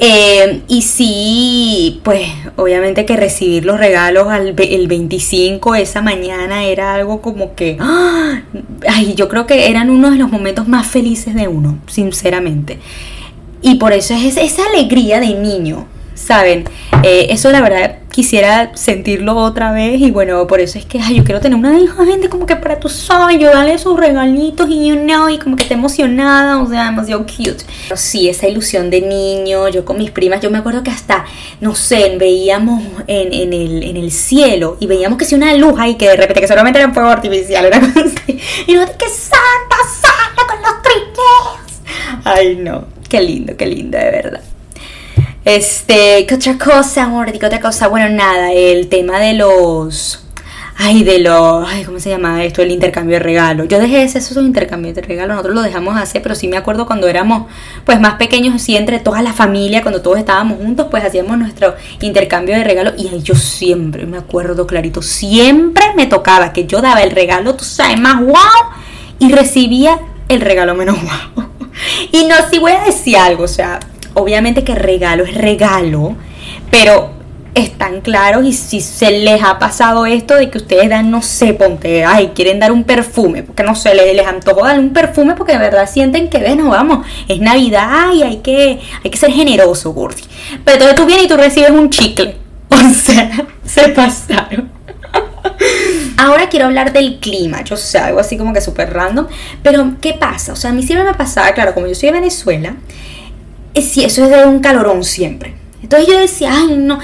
Eh, 0.00 0.62
y 0.68 0.82
sí, 0.82 2.00
pues 2.04 2.28
obviamente 2.56 3.04
que 3.04 3.16
recibir 3.16 3.64
los 3.64 3.80
regalos 3.80 4.28
al, 4.28 4.54
el 4.56 4.86
25 4.86 5.74
esa 5.74 6.02
mañana 6.02 6.64
era 6.64 6.94
algo 6.94 7.20
como 7.20 7.56
que, 7.56 7.76
¡ah! 7.80 8.42
ay, 8.88 9.14
yo 9.14 9.28
creo 9.28 9.46
que 9.46 9.68
eran 9.68 9.90
uno 9.90 10.12
de 10.12 10.16
los 10.16 10.30
momentos 10.30 10.68
más 10.68 10.86
felices 10.86 11.34
de 11.34 11.48
uno, 11.48 11.78
sinceramente. 11.88 12.78
Y 13.60 13.74
por 13.74 13.92
eso 13.92 14.14
es 14.14 14.36
esa 14.36 14.62
alegría 14.66 15.18
de 15.18 15.34
niño, 15.34 15.86
¿saben? 16.14 16.64
Eh, 17.02 17.26
eso 17.30 17.50
la 17.50 17.60
verdad 17.60 17.96
quisiera 18.18 18.72
sentirlo 18.74 19.36
otra 19.36 19.70
vez 19.70 20.00
y 20.00 20.10
bueno, 20.10 20.44
por 20.48 20.58
eso 20.58 20.76
es 20.76 20.84
que 20.84 21.00
ay, 21.00 21.18
yo 21.18 21.22
quiero 21.22 21.40
tener 21.40 21.56
una 21.56 21.78
hija, 21.78 22.04
gente, 22.04 22.28
como 22.28 22.46
que 22.46 22.56
para 22.56 22.80
tú 22.80 22.88
sabes, 22.88 23.38
yo 23.38 23.46
darle 23.46 23.78
sus 23.78 23.96
regalitos 23.96 24.68
y 24.68 24.88
you 24.88 24.96
know, 24.96 25.28
y 25.28 25.38
como 25.38 25.54
que 25.54 25.62
esté 25.62 25.74
emocionada, 25.74 26.60
o 26.60 26.66
sea, 26.66 26.86
demasiado 26.86 27.24
cute. 27.24 27.64
Pero 27.84 27.96
sí, 27.96 28.28
esa 28.28 28.48
ilusión 28.48 28.90
de 28.90 29.02
niño, 29.02 29.68
yo 29.68 29.84
con 29.84 29.98
mis 29.98 30.10
primas, 30.10 30.40
yo 30.40 30.50
me 30.50 30.58
acuerdo 30.58 30.82
que 30.82 30.90
hasta, 30.90 31.26
no 31.60 31.76
sé, 31.76 32.16
veíamos 32.18 32.82
en, 33.06 33.32
en, 33.32 33.52
el, 33.52 33.84
en 33.84 33.96
el 33.96 34.10
cielo 34.10 34.78
y 34.80 34.88
veíamos 34.88 35.16
que 35.16 35.24
si 35.24 35.36
una 35.36 35.54
luz 35.54 35.74
ahí 35.78 35.94
que 35.94 36.08
de 36.08 36.16
repente, 36.16 36.40
que 36.40 36.48
solamente 36.48 36.80
era 36.80 36.88
un 36.88 36.94
fuego 36.94 37.10
artificial, 37.10 37.66
era 37.66 37.78
cosa 37.78 38.00
así, 38.04 38.40
y 38.66 38.74
no, 38.74 38.84
que 38.84 39.08
santa, 39.10 39.76
santa 39.92 40.42
con 40.48 40.60
los 40.60 40.82
triques. 40.82 42.24
Ay, 42.24 42.56
no, 42.56 42.88
qué 43.08 43.20
lindo, 43.20 43.56
qué 43.56 43.66
lindo, 43.66 43.96
de 43.96 44.10
verdad. 44.10 44.40
Este, 45.48 46.26
¿qué 46.26 46.34
otra 46.34 46.58
cosa, 46.58 47.04
amor? 47.04 47.32
¿Qué 47.32 47.46
otra 47.46 47.58
cosa? 47.58 47.88
Bueno, 47.88 48.10
nada, 48.10 48.52
el 48.52 48.88
tema 48.88 49.18
de 49.18 49.32
los... 49.32 50.22
Ay, 50.76 51.04
de 51.04 51.20
los... 51.20 51.66
Ay, 51.66 51.84
¿cómo 51.84 51.98
se 51.98 52.10
llama 52.10 52.44
esto? 52.44 52.60
El 52.60 52.70
intercambio 52.70 53.14
de 53.14 53.20
regalos. 53.20 53.66
Yo 53.66 53.78
dejé 53.78 53.96
de 53.96 54.02
hacer 54.02 54.20
esos 54.20 54.44
intercambios 54.44 54.94
de 54.94 55.00
regalos, 55.00 55.36
nosotros 55.36 55.54
lo 55.54 55.62
dejamos 55.62 55.98
hacer, 55.98 56.20
pero 56.20 56.34
sí 56.34 56.48
me 56.48 56.58
acuerdo 56.58 56.84
cuando 56.84 57.08
éramos 57.08 57.50
pues 57.86 57.98
más 57.98 58.16
pequeños, 58.16 58.56
así 58.56 58.76
entre 58.76 58.98
toda 58.98 59.22
la 59.22 59.32
familia, 59.32 59.80
cuando 59.80 60.02
todos 60.02 60.18
estábamos 60.18 60.58
juntos, 60.58 60.88
pues 60.90 61.02
hacíamos 61.02 61.38
nuestro 61.38 61.74
intercambio 62.02 62.54
de 62.54 62.64
regalos 62.64 62.92
y 62.98 63.08
yo 63.22 63.34
siempre, 63.34 64.04
me 64.04 64.18
acuerdo 64.18 64.66
clarito, 64.66 65.00
siempre 65.00 65.94
me 65.96 66.04
tocaba 66.04 66.52
que 66.52 66.66
yo 66.66 66.82
daba 66.82 67.02
el 67.02 67.12
regalo, 67.12 67.54
tú 67.54 67.64
sabes, 67.64 67.98
más 67.98 68.20
wow, 68.20 68.36
y 69.18 69.32
recibía 69.32 69.98
el 70.28 70.42
regalo 70.42 70.74
menos 70.74 70.98
wow. 71.02 71.46
Y 72.12 72.26
no, 72.26 72.34
si 72.50 72.58
voy 72.58 72.72
a 72.72 72.84
decir 72.84 73.16
algo, 73.16 73.44
o 73.44 73.48
sea, 73.48 73.80
obviamente 74.18 74.64
que 74.64 74.74
regalo 74.74 75.24
es 75.24 75.34
regalo, 75.34 76.16
pero 76.70 77.18
están 77.54 78.00
claros 78.00 78.44
y 78.44 78.52
si 78.52 78.80
se 78.80 79.10
les 79.10 79.42
ha 79.42 79.58
pasado 79.58 80.06
esto 80.06 80.34
de 80.36 80.50
que 80.50 80.58
ustedes 80.58 80.88
dan, 80.88 81.10
no 81.10 81.22
sé, 81.22 81.54
ponte, 81.54 82.04
ay, 82.04 82.32
quieren 82.34 82.60
dar 82.60 82.72
un 82.72 82.84
perfume, 82.84 83.42
porque 83.42 83.62
no 83.62 83.74
sé, 83.74 83.94
les, 83.94 84.14
les 84.14 84.26
antojo 84.26 84.64
dar 84.64 84.78
un 84.78 84.92
perfume 84.92 85.34
porque 85.34 85.52
de 85.52 85.58
verdad 85.58 85.88
sienten 85.90 86.28
que, 86.28 86.38
bueno, 86.38 86.68
vamos, 86.70 87.06
es 87.26 87.40
Navidad 87.40 88.12
y 88.14 88.22
hay 88.22 88.36
que, 88.38 88.80
hay 89.02 89.10
que 89.10 89.16
ser 89.16 89.30
generoso, 89.32 89.92
Gordy. 89.92 90.22
Pero 90.64 90.76
entonces 90.76 90.94
tú 90.96 91.06
vienes 91.06 91.26
y 91.26 91.28
tú 91.28 91.36
recibes 91.36 91.70
un 91.70 91.90
chicle. 91.90 92.36
O 92.70 92.94
sea, 92.94 93.46
se 93.64 93.88
pasaron. 93.88 94.70
Ahora 96.16 96.48
quiero 96.48 96.66
hablar 96.66 96.92
del 96.92 97.18
clima, 97.18 97.62
yo 97.62 97.76
sé, 97.76 97.98
algo 97.98 98.20
así 98.20 98.36
como 98.36 98.52
que 98.52 98.60
súper 98.60 98.92
random, 98.92 99.26
pero 99.62 99.94
¿qué 100.00 100.14
pasa? 100.14 100.52
O 100.52 100.56
sea, 100.56 100.70
a 100.70 100.72
mí 100.72 100.82
siempre 100.82 101.04
me 101.04 101.14
pasaba, 101.14 101.52
claro, 101.52 101.74
como 101.74 101.86
yo 101.86 101.94
soy 101.94 102.08
de 102.08 102.12
Venezuela, 102.12 102.74
sí, 103.82 104.04
eso 104.04 104.24
es 104.24 104.30
de 104.30 104.46
un 104.46 104.60
calorón 104.60 105.04
siempre. 105.04 105.54
Entonces 105.82 106.08
yo 106.08 106.18
decía, 106.18 106.50
ay, 106.52 106.76
no, 106.76 106.98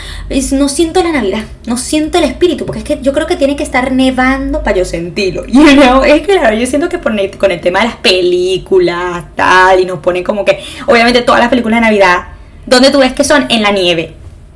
no 0.53 0.69
siento 0.69 1.03
la 1.03 1.13
Navidad, 1.13 1.45
no 1.67 1.77
siento 1.77 2.19
el 2.19 2.25
espíritu, 2.25 2.67
porque 2.67 2.81
es 2.81 2.85
que 2.85 2.99
yo 3.01 3.13
creo 3.13 3.27
que 3.27 3.37
tiene 3.37 3.57
que 3.57 3.63
estar 3.63 3.93
nevando 3.93 4.63
para 4.63 4.79
yo 4.79 4.85
sentirlo. 4.85 5.45
You 5.49 5.63
know? 5.63 6.03
Es 6.03 6.21
que 6.23 6.37
claro, 6.37 6.57
yo 6.57 6.67
siento 6.67 6.89
que 6.89 6.99
con 6.99 7.19
el 7.19 7.61
tema 7.61 7.81
de 7.81 7.87
las 7.87 7.97
películas, 7.97 9.25
tal, 9.37 9.81
y 9.81 9.85
nos 9.85 10.01
ponen 10.01 10.25
como 10.25 10.45
que, 10.45 10.63
obviamente 10.87 11.23
todas 11.23 11.41
las 11.41 11.49
películas 11.49 11.81
de 11.81 11.87
Navidad, 11.87 12.25
donde 12.67 12.91
tú 12.91 12.99
ves 12.99 13.13
que 13.13 13.25
son 13.25 13.47
en 13.49 13.63
la 13.63 13.71
nieve, 13.71 14.15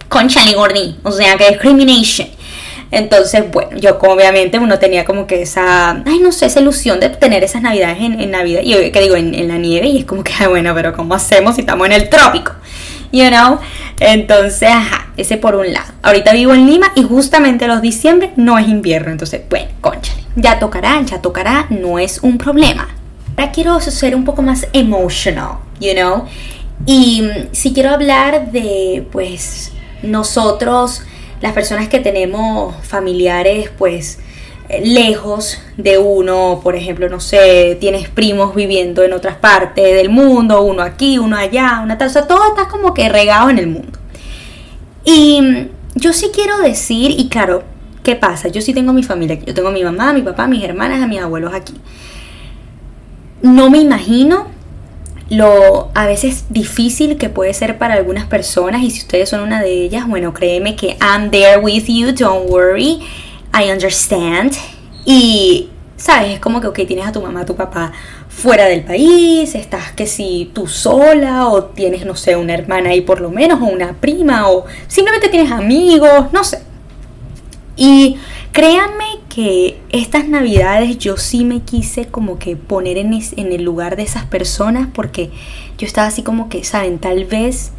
con 0.09 0.29
Chani 0.29 0.55
Gordy, 0.55 0.97
o 1.05 1.13
sea, 1.13 1.37
que 1.37 1.49
discrimination. 1.51 2.29
Entonces, 2.91 3.45
bueno, 3.51 3.77
yo 3.77 3.99
como 3.99 4.15
obviamente 4.15 4.59
uno 4.59 4.79
tenía 4.79 5.05
como 5.05 5.27
que 5.27 5.43
esa, 5.43 5.91
ay, 6.07 6.21
no 6.21 6.33
sé, 6.33 6.47
esa 6.47 6.61
ilusión 6.61 7.01
de 7.01 7.11
tener 7.11 7.45
esas 7.45 7.61
navidades 7.61 7.99
en, 8.01 8.21
en 8.21 8.31
Navidad, 8.31 8.63
y 8.65 8.91
que 8.91 9.01
digo, 9.01 9.17
en, 9.17 9.35
en, 9.35 9.49
la 9.49 9.59
nieve, 9.59 9.89
y 9.89 9.99
es 9.99 10.05
como 10.05 10.25
que, 10.25 10.47
bueno, 10.49 10.75
pero 10.75 10.95
¿cómo 10.95 11.15
hacemos 11.15 11.57
si 11.57 11.61
estamos 11.63 11.87
en 11.87 11.93
el 11.93 12.09
trópico? 12.09 12.53
You 13.13 13.29
know? 13.29 13.59
Entonces, 14.01 14.69
ajá, 14.71 15.09
ese 15.17 15.37
por 15.37 15.55
un 15.55 15.73
lado. 15.73 15.93
Ahorita 16.03 16.33
vivo 16.33 16.55
en 16.55 16.67
Lima 16.67 16.93
y 16.95 17.03
justamente 17.03 17.67
los 17.67 17.83
diciembre 17.83 18.33
no 18.37 18.59
es 18.59 18.69
invierno, 18.69 19.11
entonces, 19.11 19.43
bueno, 19.51 19.69
conchale, 19.81 20.23
ya 20.37 20.59
tocará, 20.59 21.01
ya 21.03 21.21
tocará, 21.21 21.67
no 21.71 21.99
es 21.99 22.21
un 22.23 22.39
problema. 22.39 22.89
Ahora 23.37 23.53
quiero 23.53 23.81
ser 23.81 24.17
un 24.17 24.25
poco 24.25 24.43
más 24.43 24.67
emotional, 24.73 25.59
you 25.81 25.93
know? 25.93 26.25
Y 26.87 27.23
mm, 27.23 27.49
si 27.53 27.73
quiero 27.73 27.91
hablar 27.91 28.51
de, 28.51 29.07
pues, 29.13 29.73
nosotros 30.03 31.03
las 31.41 31.53
personas 31.53 31.89
que 31.89 32.01
tenemos 32.01 32.75
familiares 32.87 33.71
pues 33.77 34.19
lejos 34.83 35.59
de 35.77 35.99
uno, 35.99 36.61
por 36.63 36.77
ejemplo, 36.77 37.09
no 37.09 37.21
sé, 37.21 37.77
tienes 37.81 38.09
primos 38.09 38.55
viviendo 38.55 39.03
en 39.03 39.15
otras 39.15 39.37
partes 39.37 39.95
del 39.95 40.11
mundo, 40.11 40.63
uno 40.63 40.83
aquí, 40.83 41.19
uno 41.19 41.37
allá, 41.37 41.81
una 41.83 41.97
tal, 41.97 42.09
o 42.09 42.11
sea, 42.11 42.27
todo 42.27 42.47
está 42.49 42.69
como 42.69 42.93
que 42.93 43.09
regado 43.09 43.49
en 43.49 43.59
el 43.59 43.67
mundo. 43.69 43.99
Y 45.05 45.69
yo 45.95 46.13
sí 46.13 46.31
quiero 46.35 46.59
decir, 46.59 47.13
y 47.13 47.29
claro, 47.29 47.63
¿qué 48.03 48.15
pasa? 48.15 48.49
Yo 48.49 48.61
sí 48.61 48.75
tengo 48.75 48.93
mi 48.93 49.03
familia, 49.03 49.39
yo 49.39 49.55
tengo 49.55 49.71
mi 49.71 49.83
mamá, 49.83 50.13
mi 50.13 50.23
papá, 50.23 50.47
mis 50.47 50.63
hermanas, 50.63 51.03
a 51.03 51.07
mis 51.07 51.21
abuelos 51.21 51.55
aquí. 51.55 51.75
No 53.41 53.71
me 53.71 53.79
imagino 53.79 54.49
lo 55.31 55.91
a 55.95 56.07
veces 56.07 56.47
difícil 56.49 57.19
que 57.19 57.29
puede 57.29 57.53
ser 57.53 57.77
para 57.79 57.95
algunas 57.95 58.27
personas 58.27 58.83
y 58.83 58.91
si 58.91 59.01
ustedes 59.01 59.29
son 59.29 59.41
una 59.41 59.61
de 59.61 59.85
ellas, 59.85 60.09
bueno, 60.09 60.33
créeme 60.33 60.75
que 60.75 60.97
I'm 61.01 61.31
there 61.31 61.59
with 61.59 61.85
you, 61.87 62.13
don't 62.13 62.51
worry, 62.51 63.01
I 63.53 63.71
understand. 63.71 64.53
Y, 65.05 65.69
¿sabes? 65.97 66.35
Es 66.35 66.41
como 66.41 66.61
que, 66.61 66.67
ok, 66.69 66.81
tienes 66.87 67.07
a 67.07 67.13
tu 67.13 67.21
mamá, 67.21 67.41
a 67.41 67.47
tu 67.47 67.57
papá 67.57 67.93
fuera 68.29 68.67
del 68.67 68.85
país, 68.85 69.55
estás 69.55 69.93
que 69.93 70.07
si 70.07 70.51
tú 70.55 70.67
sola 70.67 71.49
o 71.49 71.65
tienes, 71.65 72.07
no 72.07 72.15
sé, 72.15 72.37
una 72.37 72.55
hermana 72.55 72.91
ahí 72.91 73.01
por 73.01 73.21
lo 73.21 73.31
menos 73.31 73.61
o 73.61 73.67
una 73.67 73.95
prima 73.95 74.49
o 74.49 74.65
simplemente 74.87 75.29
tienes 75.29 75.51
amigos, 75.51 76.33
no 76.33 76.45
sé. 76.45 76.63
Y 77.77 78.17
créanme 78.53 79.21
estas 79.91 80.27
navidades 80.27 80.99
yo 80.99 81.17
sí 81.17 81.45
me 81.45 81.61
quise 81.61 82.07
como 82.07 82.41
que 82.41 82.57
poner 82.57 82.99
en, 82.99 83.13
en 83.13 83.53
el 83.53 83.63
lugar 83.63 83.95
de 83.95 84.03
esas 84.03 84.25
personas 84.25 84.89
porque 84.93 85.31
yo 85.77 85.87
estaba 85.87 86.09
así 86.09 86.23
como 86.23 86.49
que, 86.49 86.65
saben, 86.65 86.99
tal 86.99 87.25
vez 87.25 87.71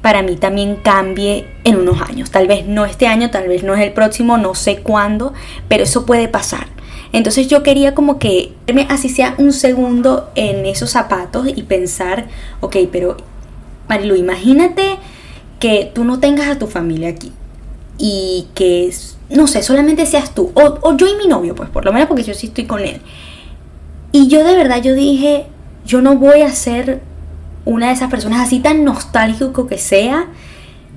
para 0.00 0.22
mí 0.22 0.36
también 0.36 0.76
cambie 0.76 1.46
en 1.64 1.76
unos 1.76 2.00
años. 2.00 2.30
Tal 2.30 2.46
vez 2.46 2.66
no 2.66 2.86
este 2.86 3.08
año, 3.08 3.30
tal 3.30 3.46
vez 3.46 3.62
no 3.62 3.74
es 3.74 3.82
el 3.82 3.92
próximo, 3.92 4.38
no 4.38 4.54
sé 4.54 4.78
cuándo, 4.78 5.34
pero 5.68 5.82
eso 5.84 6.06
puede 6.06 6.28
pasar. 6.28 6.68
Entonces 7.12 7.46
yo 7.48 7.62
quería 7.62 7.94
como 7.94 8.18
que 8.18 8.54
así 8.88 9.10
sea 9.10 9.34
un 9.36 9.52
segundo 9.52 10.30
en 10.34 10.64
esos 10.64 10.90
zapatos 10.90 11.46
y 11.54 11.62
pensar, 11.64 12.26
ok, 12.60 12.76
pero 12.90 13.18
Marilu, 13.86 14.16
imagínate 14.16 14.96
que 15.60 15.90
tú 15.94 16.04
no 16.04 16.20
tengas 16.20 16.48
a 16.48 16.58
tu 16.58 16.66
familia 16.68 17.10
aquí 17.10 17.32
y 17.98 18.48
que 18.54 18.92
no 19.30 19.46
sé, 19.46 19.62
solamente 19.62 20.06
seas 20.06 20.34
tú, 20.34 20.52
o, 20.54 20.96
yo 20.96 21.06
y 21.06 21.16
mi 21.16 21.26
novio, 21.26 21.54
pues 21.54 21.68
por 21.68 21.84
lo 21.84 21.92
menos 21.92 22.08
porque 22.08 22.22
yo 22.22 22.34
sí 22.34 22.46
estoy 22.46 22.64
con 22.64 22.80
él. 22.80 23.00
Y 24.12 24.28
yo 24.28 24.44
de 24.44 24.54
verdad, 24.54 24.82
yo 24.82 24.94
dije, 24.94 25.46
yo 25.84 26.00
no 26.00 26.16
voy 26.16 26.42
a 26.42 26.50
ser 26.52 27.02
una 27.64 27.88
de 27.88 27.94
esas 27.94 28.10
personas 28.10 28.40
así 28.40 28.60
tan 28.60 28.84
nostálgico 28.84 29.66
que 29.66 29.78
sea, 29.78 30.26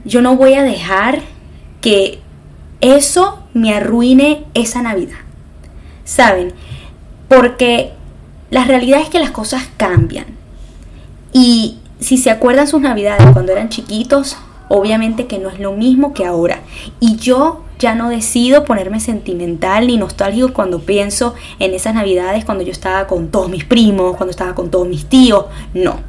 yo 0.05 0.21
no 0.21 0.35
voy 0.35 0.53
a 0.53 0.63
dejar 0.63 1.21
que 1.81 2.19
eso 2.81 3.43
me 3.53 3.73
arruine 3.73 4.45
esa 4.53 4.81
Navidad. 4.81 5.17
¿Saben? 6.05 6.53
Porque 7.27 7.91
la 8.51 8.65
realidad 8.65 9.01
es 9.01 9.09
que 9.09 9.19
las 9.19 9.31
cosas 9.31 9.69
cambian. 9.77 10.25
Y 11.33 11.79
si 11.99 12.17
se 12.17 12.29
acuerdan 12.29 12.67
sus 12.67 12.81
Navidades 12.81 13.27
cuando 13.33 13.51
eran 13.51 13.69
chiquitos, 13.69 14.37
obviamente 14.69 15.27
que 15.27 15.39
no 15.39 15.49
es 15.49 15.59
lo 15.59 15.73
mismo 15.73 16.13
que 16.13 16.25
ahora. 16.25 16.61
Y 17.01 17.17
yo 17.17 17.63
ya 17.79 17.95
no 17.95 18.09
decido 18.09 18.63
ponerme 18.63 18.99
sentimental 18.99 19.88
ni 19.88 19.97
nostálgico 19.97 20.53
cuando 20.53 20.79
pienso 20.79 21.33
en 21.59 21.73
esas 21.73 21.95
navidades, 21.95 22.45
cuando 22.45 22.63
yo 22.63 22.71
estaba 22.71 23.07
con 23.07 23.29
todos 23.29 23.49
mis 23.49 23.65
primos, 23.65 24.15
cuando 24.15 24.31
estaba 24.31 24.55
con 24.55 24.69
todos 24.69 24.88
mis 24.88 25.05
tíos. 25.05 25.45
No, 25.73 25.99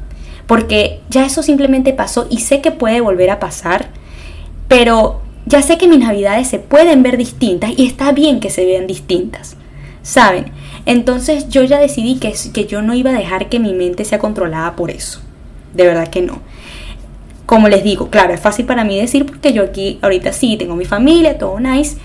porque 0.47 1.01
ya 1.09 1.25
eso 1.25 1.43
simplemente 1.43 1.93
pasó 1.93 2.27
y 2.29 2.39
sé 2.39 2.61
que 2.61 2.71
puede 2.71 3.01
volver 3.01 3.29
a 3.29 3.39
pasar, 3.39 3.89
pero 4.67 5.21
ya 5.45 5.61
sé 5.61 5.77
que 5.77 5.87
mis 5.87 5.99
navidades 5.99 6.47
se 6.47 6.59
pueden 6.59 7.03
ver 7.03 7.17
distintas 7.17 7.71
y 7.75 7.85
está 7.85 8.11
bien 8.11 8.39
que 8.39 8.49
se 8.49 8.65
vean 8.65 8.85
distintas, 8.85 9.55
¿saben? 10.03 10.51
Entonces 10.85 11.49
yo 11.49 11.63
ya 11.63 11.79
decidí 11.79 12.19
que, 12.19 12.33
que 12.53 12.65
yo 12.65 12.81
no 12.81 12.93
iba 12.93 13.11
a 13.11 13.17
dejar 13.17 13.49
que 13.49 13.59
mi 13.59 13.73
mente 13.73 14.05
sea 14.05 14.19
controlada 14.19 14.75
por 14.75 14.91
eso. 14.91 15.21
De 15.73 15.85
verdad 15.85 16.09
que 16.09 16.21
no 16.21 16.41
como 17.51 17.67
les 17.67 17.83
digo, 17.83 18.09
claro, 18.09 18.33
es 18.33 18.39
fácil 18.39 18.65
para 18.65 18.85
mí 18.85 18.97
decir 18.97 19.25
porque 19.25 19.51
yo 19.51 19.63
aquí 19.63 19.99
ahorita 20.01 20.31
sí 20.31 20.55
tengo 20.55 20.77
mi 20.77 20.85
familia, 20.85 21.37
todo 21.37 21.59
nice. 21.59 21.97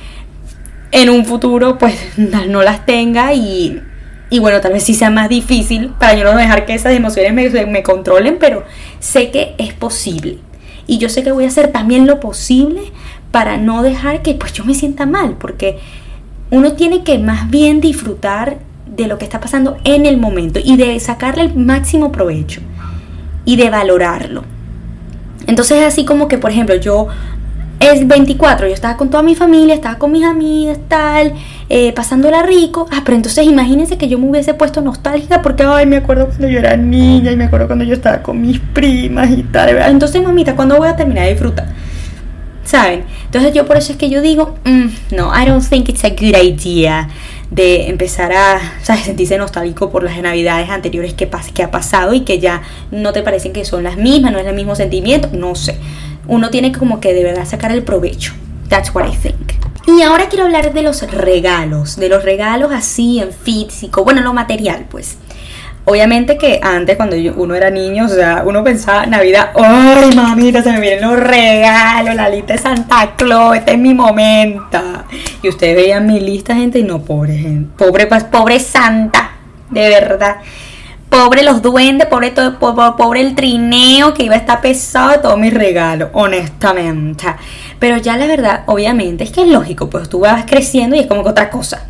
En 0.90 1.08
un 1.08 1.24
futuro 1.24 1.78
pues 1.78 1.94
no 2.16 2.64
las 2.64 2.84
tenga 2.84 3.32
y, 3.32 3.80
y 4.28 4.40
bueno, 4.40 4.60
tal 4.60 4.72
vez 4.72 4.82
sí 4.82 4.92
sea 4.92 5.08
más 5.08 5.28
difícil 5.28 5.90
para 6.00 6.14
yo 6.14 6.24
no 6.24 6.36
dejar 6.36 6.66
que 6.66 6.74
esas 6.74 6.94
emociones 6.94 7.32
me, 7.32 7.64
me 7.66 7.84
controlen, 7.84 8.38
pero 8.40 8.64
sé 8.98 9.30
que 9.30 9.54
es 9.58 9.72
posible. 9.72 10.38
Y 10.88 10.98
yo 10.98 11.08
sé 11.08 11.22
que 11.22 11.30
voy 11.30 11.44
a 11.44 11.46
hacer 11.46 11.70
también 11.70 12.08
lo 12.08 12.18
posible 12.18 12.90
para 13.30 13.56
no 13.56 13.84
dejar 13.84 14.22
que 14.22 14.34
pues 14.34 14.52
yo 14.52 14.64
me 14.64 14.74
sienta 14.74 15.06
mal, 15.06 15.36
porque 15.38 15.78
uno 16.50 16.72
tiene 16.72 17.04
que 17.04 17.20
más 17.20 17.48
bien 17.50 17.80
disfrutar 17.80 18.58
de 18.84 19.06
lo 19.06 19.16
que 19.16 19.24
está 19.24 19.38
pasando 19.38 19.76
en 19.84 20.06
el 20.06 20.16
momento 20.16 20.58
y 20.60 20.76
de 20.76 20.98
sacarle 20.98 21.44
el 21.44 21.54
máximo 21.54 22.10
provecho 22.10 22.62
y 23.44 23.54
de 23.54 23.70
valorarlo. 23.70 24.55
Entonces 25.46 25.82
así 25.84 26.04
como 26.04 26.28
que, 26.28 26.38
por 26.38 26.50
ejemplo, 26.50 26.74
yo 26.76 27.08
es 27.78 28.06
24, 28.06 28.68
yo 28.68 28.74
estaba 28.74 28.96
con 28.96 29.10
toda 29.10 29.22
mi 29.22 29.34
familia, 29.34 29.74
estaba 29.74 29.96
con 29.96 30.10
mis 30.10 30.24
amigas, 30.24 30.78
tal, 30.88 31.34
eh, 31.68 31.92
pasándola 31.92 32.42
rico. 32.42 32.86
Ah, 32.90 33.02
pero 33.04 33.16
entonces 33.16 33.44
imagínense 33.46 33.98
que 33.98 34.08
yo 34.08 34.18
me 34.18 34.28
hubiese 34.28 34.54
puesto 34.54 34.80
nostálgica 34.80 35.42
porque, 35.42 35.62
ay, 35.62 35.86
me 35.86 35.96
acuerdo 35.96 36.26
cuando 36.28 36.48
yo 36.48 36.58
era 36.58 36.76
niña 36.76 37.32
y 37.32 37.36
me 37.36 37.44
acuerdo 37.44 37.66
cuando 37.66 37.84
yo 37.84 37.94
estaba 37.94 38.22
con 38.22 38.40
mis 38.40 38.58
primas 38.58 39.30
y 39.30 39.42
tal. 39.42 39.76
Entonces, 39.76 40.22
mamita, 40.22 40.56
¿cuándo 40.56 40.76
voy 40.76 40.88
a 40.88 40.96
terminar 40.96 41.24
de 41.24 41.30
disfrutar? 41.30 41.66
¿Saben? 42.64 43.04
Entonces 43.26 43.54
yo 43.54 43.64
por 43.66 43.76
eso 43.76 43.92
es 43.92 43.98
que 43.98 44.10
yo 44.10 44.20
digo, 44.20 44.56
mm, 44.64 45.14
no, 45.14 45.30
I 45.32 45.46
don't 45.46 45.62
think 45.62 45.88
it's 45.88 46.04
a 46.04 46.10
good 46.10 46.34
idea 46.36 47.08
de 47.50 47.88
empezar 47.88 48.32
a 48.32 48.60
sentirse 48.82 49.38
nostálgico 49.38 49.90
por 49.90 50.02
las 50.02 50.18
navidades 50.20 50.68
anteriores 50.70 51.14
que, 51.14 51.30
que 51.54 51.62
ha 51.62 51.70
pasado 51.70 52.14
y 52.14 52.20
que 52.20 52.38
ya 52.38 52.62
no 52.90 53.12
te 53.12 53.22
parecen 53.22 53.52
que 53.52 53.64
son 53.64 53.84
las 53.84 53.96
mismas, 53.96 54.32
no 54.32 54.38
es 54.38 54.46
el 54.46 54.54
mismo 54.54 54.74
sentimiento, 54.74 55.28
no 55.32 55.54
sé. 55.54 55.76
Uno 56.26 56.50
tiene 56.50 56.72
que 56.72 56.78
como 56.78 57.00
que 57.00 57.14
de 57.14 57.22
verdad 57.22 57.46
sacar 57.46 57.70
el 57.72 57.82
provecho. 57.82 58.32
That's 58.68 58.92
what 58.94 59.06
I 59.06 59.16
think. 59.16 59.52
Y 59.86 60.02
ahora 60.02 60.28
quiero 60.28 60.46
hablar 60.46 60.74
de 60.74 60.82
los 60.82 61.02
regalos, 61.12 61.96
de 61.96 62.08
los 62.08 62.24
regalos 62.24 62.72
así 62.72 63.20
en 63.20 63.32
físico, 63.32 64.02
bueno, 64.02 64.20
lo 64.20 64.32
material 64.32 64.86
pues. 64.90 65.16
Obviamente 65.88 66.36
que 66.36 66.58
antes, 66.60 66.96
cuando 66.96 67.14
uno 67.36 67.54
era 67.54 67.70
niño, 67.70 68.06
o 68.06 68.08
sea, 68.08 68.42
uno 68.44 68.64
pensaba 68.64 69.06
Navidad, 69.06 69.50
¡ay, 69.54 70.16
mamita! 70.16 70.60
Se 70.60 70.72
me 70.72 70.80
vienen 70.80 71.08
los 71.08 71.20
regalos, 71.20 72.12
la 72.16 72.28
lista 72.28 72.54
de 72.54 72.58
Santa 72.58 73.14
Claus, 73.14 73.56
este 73.56 73.74
es 73.74 73.78
mi 73.78 73.94
momento. 73.94 74.80
Y 75.44 75.48
ustedes 75.48 75.76
veían 75.76 76.04
mi 76.04 76.18
lista, 76.18 76.56
gente, 76.56 76.80
y 76.80 76.82
no, 76.82 77.02
pobre 77.02 77.38
gente, 77.38 77.70
pobre, 77.78 78.08
pues, 78.08 78.24
pobre 78.24 78.58
Santa, 78.58 79.30
de 79.70 79.88
verdad. 79.88 80.38
Pobre 81.08 81.44
los 81.44 81.62
duendes, 81.62 82.08
pobre, 82.08 82.32
todo, 82.32 82.58
pobre, 82.58 83.20
el 83.20 83.36
trineo 83.36 84.12
que 84.12 84.24
iba 84.24 84.34
a 84.34 84.38
estar 84.38 84.60
pesado 84.60 85.10
de 85.10 85.18
todos 85.18 85.38
mis 85.38 85.54
regalos, 85.54 86.08
honestamente. 86.14 87.26
Pero 87.78 87.98
ya 87.98 88.16
la 88.16 88.26
verdad, 88.26 88.64
obviamente, 88.66 89.22
es 89.22 89.30
que 89.30 89.42
es 89.42 89.48
lógico, 89.48 89.88
pues 89.88 90.08
tú 90.08 90.18
vas 90.18 90.46
creciendo 90.46 90.96
y 90.96 90.98
es 90.98 91.06
como 91.06 91.22
que 91.22 91.28
otra 91.28 91.48
cosa 91.48 91.86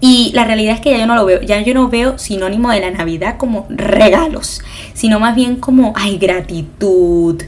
y 0.00 0.30
la 0.32 0.44
realidad 0.44 0.74
es 0.74 0.80
que 0.80 0.90
ya 0.90 0.98
yo 0.98 1.06
no 1.06 1.14
lo 1.14 1.24
veo, 1.24 1.40
ya 1.42 1.60
yo 1.60 1.74
no 1.74 1.88
veo 1.88 2.18
sinónimo 2.18 2.70
de 2.70 2.80
la 2.80 2.90
Navidad 2.90 3.36
como 3.36 3.66
regalos, 3.68 4.62
sino 4.94 5.18
más 5.20 5.34
bien 5.34 5.56
como, 5.56 5.92
ay, 5.96 6.18
gratitud, 6.18 7.42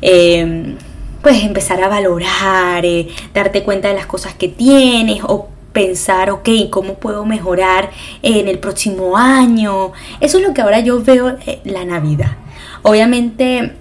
em, 0.00 0.76
pues 1.22 1.44
empezar 1.44 1.82
a 1.82 1.88
valorar, 1.88 2.84
eh, 2.84 3.08
darte 3.32 3.62
cuenta 3.62 3.88
de 3.88 3.94
las 3.94 4.06
cosas 4.06 4.34
que 4.34 4.48
tienes 4.48 5.22
o 5.22 5.48
pensar, 5.72 6.30
ok, 6.30 6.48
¿cómo 6.70 6.94
puedo 6.94 7.24
mejorar 7.24 7.90
en 8.22 8.48
el 8.48 8.58
próximo 8.58 9.16
año? 9.16 9.92
Eso 10.20 10.38
es 10.38 10.44
lo 10.44 10.52
que 10.52 10.60
ahora 10.60 10.80
yo 10.80 11.02
veo 11.02 11.36
eh, 11.46 11.60
la 11.64 11.84
Navidad. 11.84 12.36
Obviamente 12.82 13.72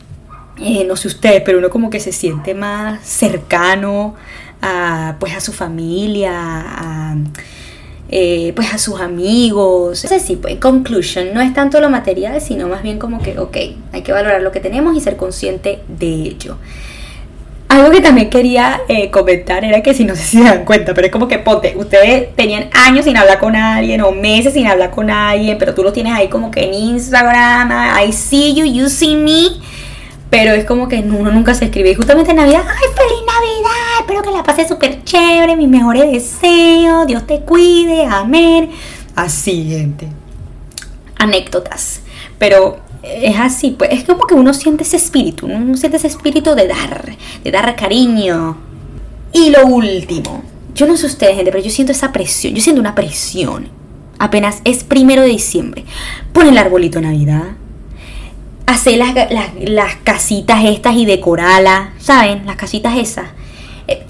eh, 0.64 0.86
no 0.86 0.96
sé 0.96 1.08
ustedes, 1.08 1.42
pero 1.44 1.58
uno 1.58 1.70
como 1.72 1.90
que 1.90 2.00
se 2.00 2.12
siente 2.12 2.54
más 2.54 3.04
cercano 3.04 4.14
a, 4.62 5.16
pues 5.20 5.36
a 5.36 5.40
su 5.40 5.54
familia, 5.54 6.34
a, 6.36 7.16
eh, 8.12 8.52
pues 8.56 8.74
a 8.74 8.78
sus 8.78 9.00
amigos. 9.00 10.04
Entonces 10.04 10.28
sí, 10.28 10.36
pues 10.36 10.58
conclusion, 10.58 11.34
no 11.34 11.42
es 11.42 11.54
tanto 11.54 11.80
lo 11.80 11.90
material, 11.90 12.42
sino 12.42 12.68
más 12.68 12.84
bien 12.84 13.00
como 13.00 13.22
que, 13.22 13.40
ok, 13.40 13.58
hay 13.94 14.02
que 14.04 14.12
valorar 14.12 14.42
lo 14.42 14.52
que 14.52 14.60
tenemos 14.60 14.96
y 14.96 15.00
ser 15.00 15.16
consciente 15.16 15.80
de 15.88 16.08
ello. 16.08 16.58
Algo 17.70 17.90
que 17.90 18.02
también 18.02 18.30
quería 18.30 18.82
eh, 18.90 19.10
comentar 19.10 19.64
era 19.64 19.82
que 19.82 19.94
si 19.94 20.04
no 20.04 20.14
sé 20.14 20.24
si 20.24 20.38
se 20.40 20.44
dan 20.44 20.66
cuenta, 20.66 20.94
pero 20.94 21.08
es 21.08 21.14
como 21.14 21.30
que 21.30 21.40
ponte, 21.40 21.74
ustedes 21.78 22.36
tenían 22.36 22.70
años 22.74 23.06
sin 23.06 23.16
hablar 23.16 23.40
con 23.40 23.56
alguien 23.56 24.02
o 24.02 24.12
meses 24.12 24.54
sin 24.54 24.68
hablar 24.68 24.92
con 24.92 25.10
alguien, 25.10 25.58
pero 25.58 25.74
tú 25.74 25.82
lo 25.82 25.94
tienes 25.94 26.14
ahí 26.14 26.28
como 26.28 26.52
que 26.52 26.66
en 26.66 26.74
Instagram, 26.74 27.72
I 27.98 28.12
see 28.12 28.54
you, 28.54 28.66
you 28.66 28.90
see 28.90 29.16
me, 29.16 29.52
pero 30.30 30.52
es 30.52 30.66
como 30.66 30.90
que 30.90 30.98
uno 31.00 31.32
nunca 31.32 31.54
se 31.54 31.64
escribe. 31.64 31.92
Y 31.92 31.96
justamente 31.96 32.32
en 32.32 32.38
Navidad, 32.38 32.64
¡ay, 32.68 32.88
feliz! 32.94 33.31
Espero 34.02 34.24
que 34.24 34.32
la 34.32 34.42
pases 34.42 34.68
súper 34.68 35.04
chévere, 35.04 35.56
mis 35.56 35.68
mejores 35.68 36.12
deseos, 36.12 37.06
Dios 37.06 37.28
te 37.28 37.42
cuide, 37.42 38.04
amén. 38.04 38.72
Así, 39.16 39.70
gente. 39.70 40.08
Anécdotas. 41.20 42.02
Pero 42.40 42.80
es 43.04 43.38
así, 43.38 43.76
pues 43.78 43.92
es 43.92 44.04
como 44.04 44.26
que 44.26 44.34
uno 44.34 44.56
siente 44.56 44.84
ese 44.84 44.98
espíritu, 44.98 45.46
uno 45.46 45.78
siente 45.78 45.98
ese 45.98 46.08
espíritu 46.08 46.56
de 46.56 46.68
dar, 46.68 47.16
de 47.44 47.52
dar 47.52 47.76
cariño. 47.76 48.58
Y 49.34 49.52
lo 49.52 49.68
último, 49.68 50.42
yo 50.74 50.88
no 50.88 50.98
sé 50.98 51.06
ustedes, 51.06 51.36
gente, 51.36 51.52
pero 51.52 51.64
yo 51.64 51.70
siento 51.70 51.92
esa 51.92 52.12
presión, 52.12 52.56
yo 52.56 52.62
siento 52.62 52.82
una 52.82 52.96
presión. 52.96 53.70
Apenas 54.18 54.62
es 54.64 54.84
primero 54.84 55.22
de 55.22 55.28
diciembre. 55.28 55.86
Pon 56.34 56.48
el 56.48 56.58
arbolito 56.58 57.00
de 57.00 57.06
Navidad. 57.06 57.44
Hacer 58.66 58.98
las, 58.98 59.14
las, 59.60 59.96
casitas 59.98 60.66
estas 60.66 60.96
y 60.96 61.06
decorarlas, 61.06 61.90
¿saben? 62.00 62.48
Las 62.48 62.56
casitas 62.56 62.98
esas. 62.98 63.28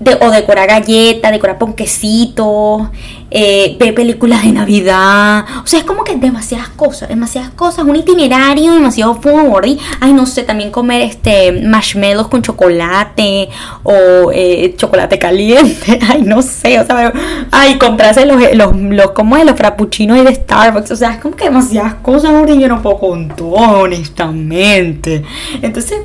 Eh, 0.03 0.17
o 0.19 0.31
decorar 0.31 0.67
galletas, 0.67 1.31
decorar 1.31 1.57
ponquecitos, 1.57 2.89
eh, 3.29 3.75
ver 3.79 3.93
películas 3.93 4.43
de 4.43 4.51
Navidad. 4.51 5.45
O 5.63 5.67
sea, 5.67 5.79
es 5.79 5.85
como 5.85 6.03
que 6.03 6.15
demasiadas 6.15 6.69
cosas, 6.69 7.09
demasiadas 7.09 7.51
cosas, 7.51 7.85
un 7.85 7.95
itinerario 7.95 8.73
demasiado 8.73 9.15
fuerte. 9.15 9.77
Ay, 9.99 10.13
no 10.13 10.25
sé, 10.25 10.43
también 10.43 10.71
comer 10.71 11.01
este 11.01 11.51
marshmallows 11.51 12.29
con 12.29 12.41
chocolate 12.41 13.49
o 13.83 14.31
eh, 14.33 14.73
chocolate 14.75 15.19
caliente. 15.19 15.99
Ay, 16.09 16.23
no 16.23 16.41
sé, 16.41 16.79
o 16.79 16.85
sea, 16.85 17.13
ay, 17.51 17.77
comprarse 17.77 18.25
los, 18.25 18.41
los, 18.53 18.75
los, 18.75 19.11
¿cómo 19.11 19.37
es? 19.37 19.45
Los 19.45 19.55
frappuccinos 19.55 20.23
de 20.23 20.33
Starbucks. 20.33 20.91
O 20.91 20.95
sea, 20.95 21.13
es 21.13 21.19
como 21.19 21.35
que 21.35 21.45
demasiadas 21.45 21.95
cosas, 21.95 22.31
y 22.49 22.59
yo 22.59 22.67
no 22.67 22.81
puedo 22.81 22.97
con 22.97 23.27
todo, 23.29 23.81
honestamente. 23.81 25.23
Entonces, 25.61 26.01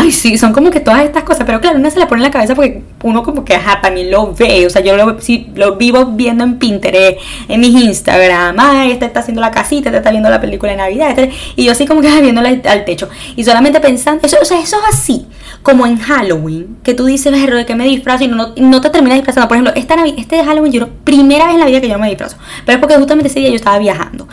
Ay, 0.00 0.12
sí, 0.12 0.38
son 0.38 0.52
como 0.52 0.70
que 0.70 0.78
todas 0.78 1.02
estas 1.02 1.24
cosas, 1.24 1.44
pero 1.44 1.60
claro, 1.60 1.76
uno 1.76 1.90
se 1.90 1.98
la 1.98 2.06
pone 2.06 2.20
en 2.20 2.26
la 2.26 2.30
cabeza 2.30 2.54
porque 2.54 2.82
uno 3.02 3.24
como 3.24 3.44
que, 3.44 3.56
ajá, 3.56 3.80
también 3.80 4.12
lo 4.12 4.32
ve, 4.32 4.64
o 4.64 4.70
sea, 4.70 4.80
yo 4.80 4.96
lo, 4.96 5.20
sí, 5.20 5.50
lo 5.56 5.74
vivo 5.74 6.06
viendo 6.06 6.44
en 6.44 6.56
Pinterest, 6.60 7.18
en 7.48 7.58
mis 7.58 7.74
Instagram, 7.74 8.54
ay, 8.60 8.92
este 8.92 9.06
está 9.06 9.20
haciendo 9.20 9.40
la 9.40 9.50
casita, 9.50 9.88
este 9.88 9.98
está 9.98 10.12
viendo 10.12 10.30
la 10.30 10.40
película 10.40 10.70
de 10.70 10.78
Navidad, 10.78 11.10
este, 11.10 11.32
y 11.56 11.64
yo 11.64 11.72
así 11.72 11.84
como 11.84 12.00
que 12.00 12.08
viéndola 12.22 12.48
al 12.48 12.84
techo, 12.84 13.08
y 13.34 13.42
solamente 13.42 13.80
pensando, 13.80 14.24
eso, 14.24 14.36
o 14.40 14.44
sea, 14.44 14.60
eso 14.60 14.76
es 14.76 14.94
así, 14.94 15.26
como 15.62 15.84
en 15.84 15.98
Halloween, 15.98 16.76
que 16.84 16.94
tú 16.94 17.06
dices, 17.06 17.32
de 17.32 17.66
que 17.66 17.74
me 17.74 17.84
disfrazo 17.84 18.22
y 18.22 18.28
no, 18.28 18.52
no, 18.56 18.80
te 18.80 18.90
terminas 18.90 19.18
disfrazando, 19.18 19.48
por 19.48 19.56
ejemplo, 19.56 19.74
esta 19.74 19.96
este 20.16 20.36
de 20.36 20.44
Halloween, 20.44 20.72
yo, 20.72 20.88
primera 21.02 21.46
vez 21.46 21.54
en 21.54 21.60
la 21.60 21.66
vida 21.66 21.80
que 21.80 21.88
yo 21.88 21.98
me 21.98 22.08
disfrazo, 22.08 22.36
pero 22.64 22.76
es 22.76 22.80
porque 22.80 22.94
justamente 22.94 23.30
ese 23.30 23.40
día 23.40 23.48
yo 23.48 23.56
estaba 23.56 23.78
viajando, 23.78 24.28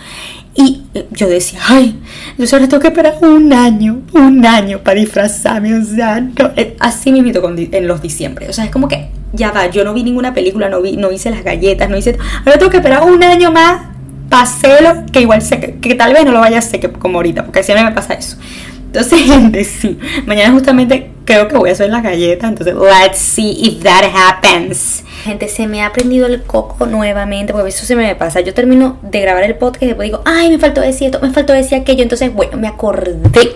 y 0.55 0.83
yo 1.11 1.27
decía, 1.27 1.59
ay, 1.67 1.99
yo 2.37 2.47
solo 2.47 2.67
tengo 2.69 2.81
que 2.81 2.87
esperar 2.87 3.17
un 3.21 3.51
año, 3.51 4.01
un 4.13 4.45
año 4.45 4.79
para 4.79 4.99
disfrazarme, 4.99 5.77
o 5.77 5.83
sea, 5.83 6.21
no, 6.21 6.51
eh, 6.55 6.77
así 6.79 7.11
mismo 7.11 7.31
en 7.71 7.87
los 7.87 8.01
diciembre, 8.01 8.47
o 8.49 8.53
sea, 8.53 8.63
es 8.63 8.71
como 8.71 8.87
que 8.87 9.09
ya 9.33 9.51
va, 9.51 9.69
yo 9.69 9.83
no 9.83 9.93
vi 9.93 10.03
ninguna 10.03 10.33
película, 10.33 10.69
no 10.69 10.81
vi, 10.81 10.95
no 10.95 11.11
hice 11.11 11.29
las 11.29 11.43
galletas, 11.43 11.89
no 11.89 11.97
hice, 11.97 12.17
ahora 12.45 12.57
tengo 12.57 12.71
que 12.71 12.77
esperar 12.77 13.03
un 13.03 13.21
año 13.21 13.51
más 13.51 13.81
para 14.29 14.43
hacerlo, 14.43 15.03
que 15.11 15.21
igual 15.21 15.41
sé 15.41 15.59
que, 15.59 15.95
tal 15.95 16.13
vez 16.13 16.23
no 16.25 16.31
lo 16.31 16.39
vaya 16.39 16.55
a 16.55 16.59
hacer 16.59 16.79
que, 16.79 16.89
como 16.89 17.17
ahorita, 17.17 17.43
porque 17.43 17.61
siempre 17.61 17.83
me 17.83 17.91
pasa 17.91 18.13
eso. 18.13 18.37
Entonces, 18.85 19.21
gente, 19.25 19.63
sí, 19.65 19.99
mañana 20.25 20.53
justamente 20.53 21.11
creo 21.25 21.49
que 21.49 21.57
voy 21.57 21.69
a 21.69 21.73
hacer 21.73 21.89
las 21.89 22.01
galletas, 22.01 22.49
entonces, 22.49 22.75
let's 22.75 23.17
see 23.17 23.51
if 23.61 23.83
that 23.83 24.05
happens. 24.05 25.03
Gente, 25.25 25.47
se 25.47 25.65
me 25.65 25.81
ha 25.81 25.91
prendido 25.91 26.27
el 26.27 26.43
coco 26.43 26.85
nuevamente, 26.85 27.51
porque 27.51 27.69
eso 27.69 27.83
se 27.83 27.95
me 27.95 28.15
pasa. 28.15 28.41
Yo 28.41 28.53
termino 28.53 28.99
de 29.01 29.21
grabar 29.21 29.43
el 29.43 29.55
podcast 29.55 29.81
y 29.81 29.87
después 29.87 30.05
digo, 30.05 30.21
ay, 30.23 30.51
me 30.51 30.59
faltó 30.59 30.81
decir 30.81 31.07
esto, 31.07 31.19
me 31.19 31.33
faltó 31.33 31.51
decir 31.51 31.79
aquello. 31.79 32.03
Entonces, 32.03 32.31
bueno, 32.31 32.57
me 32.57 32.67
acordé 32.67 33.55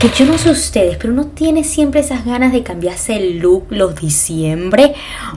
que 0.00 0.08
yo 0.08 0.24
no 0.26 0.36
sé 0.36 0.50
ustedes, 0.50 0.96
pero 0.96 1.12
uno 1.12 1.26
tiene 1.26 1.62
siempre 1.62 2.00
esas 2.00 2.24
ganas 2.24 2.52
de 2.52 2.64
cambiarse 2.64 3.14
el 3.14 3.38
look 3.38 3.66
los 3.70 3.94
diciembre. 3.94 4.94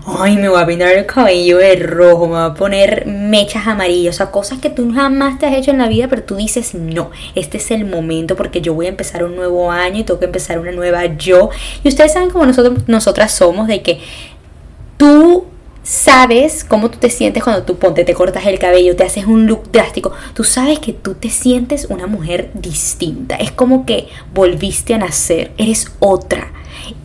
Ay, 0.07 0.37
me 0.37 0.49
voy 0.49 0.59
a 0.59 0.65
pintar 0.65 0.91
el 0.91 1.05
cabello 1.05 1.59
de 1.59 1.75
rojo, 1.75 2.25
me 2.25 2.33
voy 2.33 2.49
a 2.49 2.53
poner 2.55 3.05
mechas 3.05 3.67
amarillas, 3.67 4.15
o 4.15 4.17
sea, 4.17 4.31
cosas 4.31 4.57
que 4.57 4.71
tú 4.71 4.91
jamás 4.91 5.37
te 5.37 5.45
has 5.45 5.53
hecho 5.53 5.69
en 5.69 5.77
la 5.77 5.87
vida, 5.87 6.07
pero 6.07 6.23
tú 6.23 6.35
dices, 6.35 6.73
no, 6.73 7.11
este 7.35 7.57
es 7.57 7.69
el 7.69 7.85
momento 7.85 8.35
porque 8.35 8.61
yo 8.61 8.73
voy 8.73 8.87
a 8.87 8.89
empezar 8.89 9.23
un 9.23 9.35
nuevo 9.35 9.71
año 9.71 9.99
y 9.99 10.03
tengo 10.03 10.19
que 10.19 10.25
empezar 10.25 10.57
una 10.57 10.71
nueva 10.71 11.05
yo. 11.05 11.51
Y 11.83 11.89
ustedes 11.89 12.13
saben 12.13 12.31
cómo 12.31 12.47
nosotros, 12.47 12.87
nosotras 12.87 13.31
somos, 13.31 13.67
de 13.67 13.83
que 13.83 13.99
tú 14.97 15.45
sabes 15.83 16.63
cómo 16.63 16.89
tú 16.89 16.97
te 16.97 17.09
sientes 17.09 17.43
cuando 17.43 17.63
tú 17.63 17.77
ponte, 17.77 18.03
te 18.03 18.13
cortas 18.13 18.45
el 18.45 18.59
cabello, 18.59 18.95
te 18.95 19.03
haces 19.03 19.25
un 19.25 19.47
look 19.47 19.71
drástico. 19.71 20.11
Tú 20.33 20.43
sabes 20.43 20.79
que 20.79 20.93
tú 20.93 21.15
te 21.15 21.29
sientes 21.29 21.87
una 21.89 22.07
mujer 22.07 22.51
distinta. 22.53 23.35
Es 23.35 23.51
como 23.51 23.85
que 23.85 24.07
volviste 24.33 24.93
a 24.93 24.97
nacer, 24.97 25.51
eres 25.57 25.91
otra. 25.99 26.51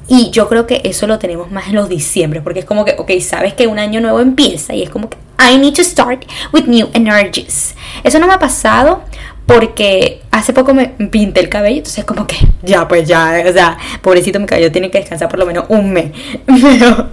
Y 0.07 0.31
yo 0.31 0.49
creo 0.49 0.67
que 0.67 0.83
eso 0.85 1.07
lo 1.07 1.19
tenemos 1.19 1.51
más 1.51 1.69
en 1.69 1.77
los 1.77 1.89
diciembre, 1.89 2.41
porque 2.41 2.61
es 2.61 2.67
como 2.67 2.85
que, 2.85 2.95
ok, 2.99 3.11
sabes 3.21 3.55
que 3.55 3.67
un 3.67 3.79
año 3.79 4.01
nuevo 4.01 4.21
empieza 4.21 4.75
y 4.75 4.83
es 4.83 4.91
como 4.91 5.09
que 5.09 5.17
I 5.39 5.59
need 5.59 5.75
to 5.75 5.83
start 5.83 6.25
with 6.53 6.65
new 6.67 6.89
energies. 6.95 7.75
Eso 8.03 8.19
no 8.19 8.27
me 8.27 8.35
ha 8.35 8.39
pasado 8.39 9.03
porque 9.47 10.23
hace 10.31 10.53
poco 10.53 10.73
me 10.75 10.89
pinté 10.89 11.41
el 11.41 11.49
cabello, 11.49 11.79
entonces 11.79 12.05
como 12.05 12.27
que 12.27 12.37
ya, 12.63 12.89
pues 12.89 13.07
ya, 13.07 13.43
o 13.47 13.53
sea, 13.53 13.77
pobrecito 14.03 14.41
mi 14.41 14.47
cabello 14.47 14.73
tiene 14.73 14.91
que 14.91 14.99
descansar 14.99 15.29
por 15.29 15.39
lo 15.39 15.47
menos 15.47 15.67
un 15.69 15.93
mes. 15.93 16.13
Pero 16.47 17.09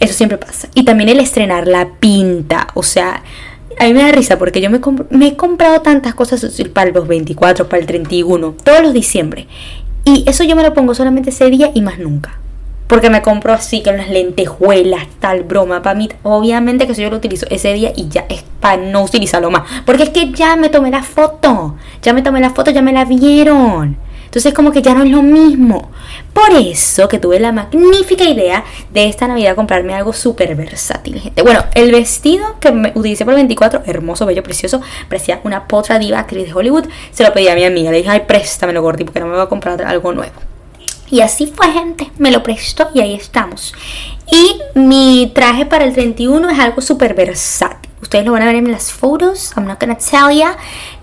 eso 0.00 0.14
siempre 0.14 0.38
pasa. 0.38 0.68
Y 0.74 0.84
también 0.84 1.10
el 1.10 1.20
estrenar 1.20 1.68
la 1.68 1.88
pinta, 2.00 2.68
o 2.74 2.82
sea, 2.82 3.22
a 3.78 3.84
mí 3.84 3.92
me 3.92 4.02
da 4.02 4.12
risa 4.12 4.38
porque 4.38 4.60
yo 4.60 4.70
me, 4.70 4.80
me 5.10 5.28
he 5.28 5.36
comprado 5.36 5.82
tantas 5.82 6.14
cosas 6.14 6.46
para 6.72 6.90
los 6.90 7.06
24, 7.06 7.68
para 7.68 7.80
el 7.80 7.86
31, 7.86 8.54
todos 8.64 8.82
los 8.82 8.94
diciembre. 8.94 9.46
Y 10.04 10.24
eso 10.26 10.44
yo 10.44 10.56
me 10.56 10.62
lo 10.62 10.72
pongo 10.72 10.94
solamente 10.94 11.30
ese 11.30 11.50
día 11.50 11.72
y 11.74 11.82
más 11.82 11.98
nunca. 11.98 12.38
Porque 12.86 13.10
me 13.10 13.22
compro 13.22 13.52
así 13.52 13.82
con 13.82 13.96
las 13.96 14.08
lentejuelas, 14.08 15.06
tal 15.18 15.42
broma. 15.42 15.82
Para 15.82 15.96
mí, 15.96 16.08
obviamente 16.22 16.86
que 16.86 16.92
eso 16.92 17.02
yo 17.02 17.10
lo 17.10 17.16
utilizo 17.16 17.46
ese 17.50 17.72
día 17.72 17.92
y 17.96 18.08
ya 18.08 18.26
es 18.28 18.44
para 18.60 18.76
no 18.76 19.02
utilizarlo 19.02 19.50
más. 19.50 19.62
Porque 19.84 20.04
es 20.04 20.10
que 20.10 20.30
ya 20.32 20.56
me 20.56 20.68
tomé 20.68 20.90
la 20.90 21.02
foto. 21.02 21.76
Ya 22.02 22.12
me 22.12 22.22
tomé 22.22 22.40
la 22.40 22.50
foto, 22.50 22.70
ya 22.70 22.82
me 22.82 22.92
la 22.92 23.04
vieron. 23.04 23.96
Entonces 24.26 24.52
como 24.52 24.70
que 24.70 24.82
ya 24.82 24.94
no 24.94 25.02
es 25.02 25.10
lo 25.10 25.22
mismo. 25.22 25.88
Por 26.34 26.50
eso 26.52 27.08
que 27.08 27.18
tuve 27.18 27.40
la 27.40 27.52
magnífica 27.52 28.24
idea 28.24 28.64
de 28.92 29.08
esta 29.08 29.26
Navidad 29.26 29.56
comprarme 29.56 29.94
algo 29.94 30.12
súper 30.12 30.54
versátil, 30.54 31.20
gente. 31.20 31.42
Bueno, 31.42 31.64
el 31.74 31.90
vestido 31.90 32.60
que 32.60 32.70
me 32.70 32.92
utilicé 32.94 33.24
por 33.24 33.32
el 33.32 33.38
24, 33.38 33.84
hermoso, 33.86 34.26
bello, 34.26 34.42
precioso, 34.42 34.82
parecía 35.08 35.40
una 35.44 35.66
potra 35.66 35.98
diva 35.98 36.18
actriz 36.18 36.46
de 36.46 36.52
Hollywood. 36.52 36.84
Se 37.12 37.24
lo 37.24 37.32
pedí 37.32 37.48
a 37.48 37.54
mi 37.54 37.64
amiga, 37.64 37.90
le 37.90 37.96
dije, 37.96 38.10
ay, 38.10 38.24
préstamelo, 38.26 38.82
gordi, 38.82 39.04
porque 39.04 39.20
no 39.20 39.26
me 39.26 39.32
voy 39.32 39.42
a 39.42 39.46
comprar 39.46 39.80
algo 39.82 40.12
nuevo. 40.12 40.34
Y 41.08 41.20
así 41.20 41.46
fue, 41.46 41.70
gente. 41.72 42.10
Me 42.18 42.30
lo 42.30 42.42
prestó 42.42 42.88
y 42.94 43.00
ahí 43.00 43.14
estamos. 43.14 43.74
Y 44.30 44.60
mi 44.74 45.30
traje 45.34 45.66
para 45.66 45.84
el 45.84 45.92
31 45.94 46.50
es 46.50 46.58
algo 46.58 46.80
súper 46.80 47.14
versátil. 47.14 47.90
Ustedes 48.02 48.24
lo 48.24 48.32
van 48.32 48.42
a 48.42 48.46
ver 48.46 48.56
en 48.56 48.70
las 48.70 48.92
fotos. 48.92 49.52
I'm 49.56 49.66
not 49.66 49.80
gonna 49.80 49.96
tell 49.96 50.36
ya. 50.36 50.56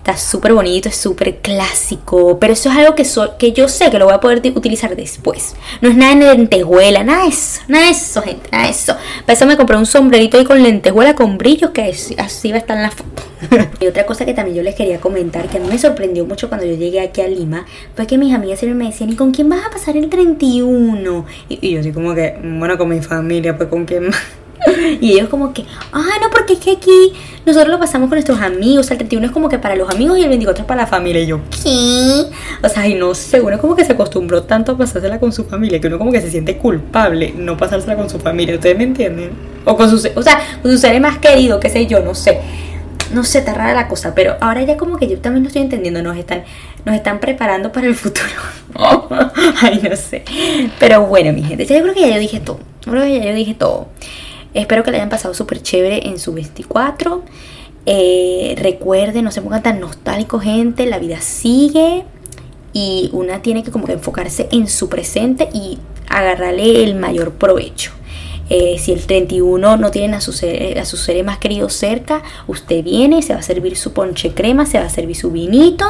Está 0.04 0.18
súper 0.18 0.52
bonito, 0.52 0.90
es 0.90 0.96
súper 0.96 1.38
clásico. 1.38 2.38
Pero 2.38 2.52
eso 2.52 2.68
es 2.68 2.76
algo 2.76 2.94
que, 2.94 3.06
que 3.38 3.52
yo 3.52 3.68
sé 3.68 3.90
que 3.90 3.98
lo 3.98 4.04
voy 4.04 4.12
a 4.12 4.20
poder 4.20 4.42
utilizar 4.54 4.94
después. 4.94 5.56
No 5.80 5.88
es 5.88 5.96
nada 5.96 6.14
de 6.14 6.36
lentejuela, 6.36 7.02
nada 7.02 7.22
de 7.22 7.30
eso. 7.30 7.62
Nada 7.68 7.86
de 7.86 7.92
eso, 7.92 8.20
gente, 8.20 8.50
nada 8.52 8.64
de 8.64 8.70
eso. 8.70 8.94
Para 9.24 9.32
eso 9.32 9.46
me 9.46 9.56
compré 9.56 9.78
un 9.78 9.86
sombrerito 9.86 10.36
ahí 10.36 10.44
con 10.44 10.62
lentejuela 10.62 11.14
con 11.14 11.38
brillo 11.38 11.72
que 11.72 11.84
así 12.18 12.50
va 12.50 12.56
a 12.56 12.58
estar 12.58 12.76
en 12.76 12.82
la 12.82 12.90
foto. 12.90 13.22
y 13.80 13.86
otra 13.86 14.04
cosa 14.04 14.26
que 14.26 14.34
también 14.34 14.58
yo 14.58 14.62
les 14.62 14.74
quería 14.74 15.00
comentar, 15.00 15.48
que 15.48 15.56
a 15.56 15.60
mí 15.60 15.68
me 15.70 15.78
sorprendió 15.78 16.26
mucho 16.26 16.50
cuando 16.50 16.66
yo 16.66 16.74
llegué 16.74 17.00
aquí 17.00 17.22
a 17.22 17.28
Lima, 17.28 17.64
fue 17.96 18.06
que 18.06 18.18
mis 18.18 18.34
amigas 18.34 18.58
siempre 18.58 18.78
me 18.78 18.90
decían, 18.90 19.08
¿y 19.08 19.16
con 19.16 19.32
quién 19.32 19.48
vas 19.48 19.64
a 19.64 19.70
pasar 19.70 19.96
el 19.96 20.10
31? 20.10 21.24
Y, 21.48 21.66
y 21.66 21.70
yo 21.72 21.80
así 21.80 21.92
como 21.92 22.14
que, 22.14 22.38
bueno, 22.42 22.76
con 22.76 22.90
mi 22.90 23.00
familia, 23.00 23.56
pues 23.56 23.70
con 23.70 23.86
quién 23.86 24.08
más. 24.08 24.43
Y 25.00 25.12
ellos 25.12 25.28
como 25.28 25.52
que, 25.52 25.64
ah, 25.92 26.18
no, 26.20 26.30
porque 26.30 26.54
es 26.54 26.58
que 26.58 26.72
aquí 26.72 27.12
nosotros 27.44 27.72
lo 27.72 27.78
pasamos 27.78 28.08
con 28.08 28.16
nuestros 28.16 28.40
amigos. 28.40 28.90
El 28.90 28.98
31 28.98 29.26
es 29.26 29.32
como 29.32 29.48
que 29.48 29.58
para 29.58 29.76
los 29.76 29.90
amigos 29.90 30.18
y 30.18 30.22
el 30.22 30.28
24 30.28 30.62
es 30.62 30.66
para 30.66 30.82
la 30.82 30.86
familia. 30.86 31.22
Y 31.22 31.26
yo, 31.26 31.40
¿qué? 31.50 32.24
O 32.62 32.68
sea, 32.68 32.86
y 32.86 32.94
no 32.94 33.14
sé, 33.14 33.40
uno 33.40 33.58
como 33.58 33.76
que 33.76 33.84
se 33.84 33.92
acostumbró 33.92 34.44
tanto 34.44 34.72
a 34.72 34.78
pasársela 34.78 35.20
con 35.20 35.32
su 35.32 35.44
familia 35.44 35.80
que 35.80 35.88
uno 35.88 35.98
como 35.98 36.12
que 36.12 36.20
se 36.20 36.30
siente 36.30 36.56
culpable 36.56 37.34
no 37.36 37.56
pasársela 37.56 37.96
con 37.96 38.08
su 38.08 38.18
familia. 38.18 38.54
¿Ustedes 38.54 38.76
me 38.76 38.84
entienden? 38.84 39.30
O 39.64 39.76
con 39.76 39.90
sus, 39.90 40.08
o 40.14 40.22
sea, 40.22 40.40
con 40.62 40.70
su 40.70 40.78
ser 40.78 40.98
más 41.00 41.18
querido, 41.18 41.60
qué 41.60 41.68
sé 41.68 41.86
yo, 41.86 42.00
no 42.00 42.14
sé 42.14 42.40
no 43.14 43.24
sé, 43.24 43.38
está 43.38 43.54
rara 43.54 43.74
la 43.74 43.88
cosa, 43.88 44.14
pero 44.14 44.36
ahora 44.40 44.62
ya 44.62 44.76
como 44.76 44.96
que 44.96 45.08
yo 45.08 45.18
también 45.18 45.44
lo 45.44 45.48
estoy 45.48 45.62
entendiendo, 45.62 46.02
nos 46.02 46.16
están, 46.16 46.44
nos 46.84 46.94
están 46.94 47.20
preparando 47.20 47.72
para 47.72 47.86
el 47.86 47.94
futuro. 47.94 48.26
Ay, 49.62 49.80
no 49.88 49.96
sé. 49.96 50.24
Pero 50.78 51.06
bueno, 51.06 51.32
mi 51.32 51.42
gente, 51.42 51.64
yo 51.64 51.80
creo 51.80 51.94
que 51.94 52.00
ya 52.00 52.08
yo 52.08 52.18
dije 52.18 52.40
todo. 52.40 52.58
Creo 52.82 53.02
que 53.02 53.18
ya 53.18 53.24
yo 53.26 53.34
dije 53.34 53.54
todo. 53.54 53.88
Espero 54.54 54.84
que 54.84 54.90
le 54.92 54.98
hayan 54.98 55.10
pasado 55.10 55.34
súper 55.34 55.60
chévere 55.60 56.08
en 56.08 56.18
su 56.18 56.32
24. 56.32 57.22
Eh, 57.86 58.54
recuerden, 58.58 59.24
no 59.24 59.30
se 59.30 59.42
pongan 59.42 59.62
tan 59.62 59.80
nostálgicos, 59.80 60.42
gente. 60.42 60.86
La 60.86 60.98
vida 60.98 61.20
sigue 61.20 62.04
y 62.72 63.10
una 63.12 63.42
tiene 63.42 63.62
que 63.62 63.70
como 63.70 63.86
que 63.86 63.92
enfocarse 63.92 64.48
en 64.52 64.68
su 64.68 64.88
presente 64.88 65.48
y 65.52 65.78
agarrarle 66.08 66.84
el 66.84 66.94
mayor 66.94 67.32
provecho. 67.32 67.92
Eh, 68.50 68.76
si 68.78 68.92
el 68.92 69.06
31 69.06 69.76
no 69.76 69.90
tienen 69.90 70.14
a 70.14 70.20
sus, 70.20 70.42
a 70.42 70.84
sus 70.84 71.00
seres 71.00 71.24
más 71.24 71.38
queridos 71.38 71.72
cerca, 71.72 72.22
usted 72.46 72.82
viene, 72.84 73.22
se 73.22 73.32
va 73.32 73.40
a 73.40 73.42
servir 73.42 73.76
su 73.76 73.92
ponche 73.92 74.32
crema, 74.32 74.66
se 74.66 74.78
va 74.78 74.86
a 74.86 74.90
servir 74.90 75.16
su 75.16 75.30
vinito, 75.30 75.86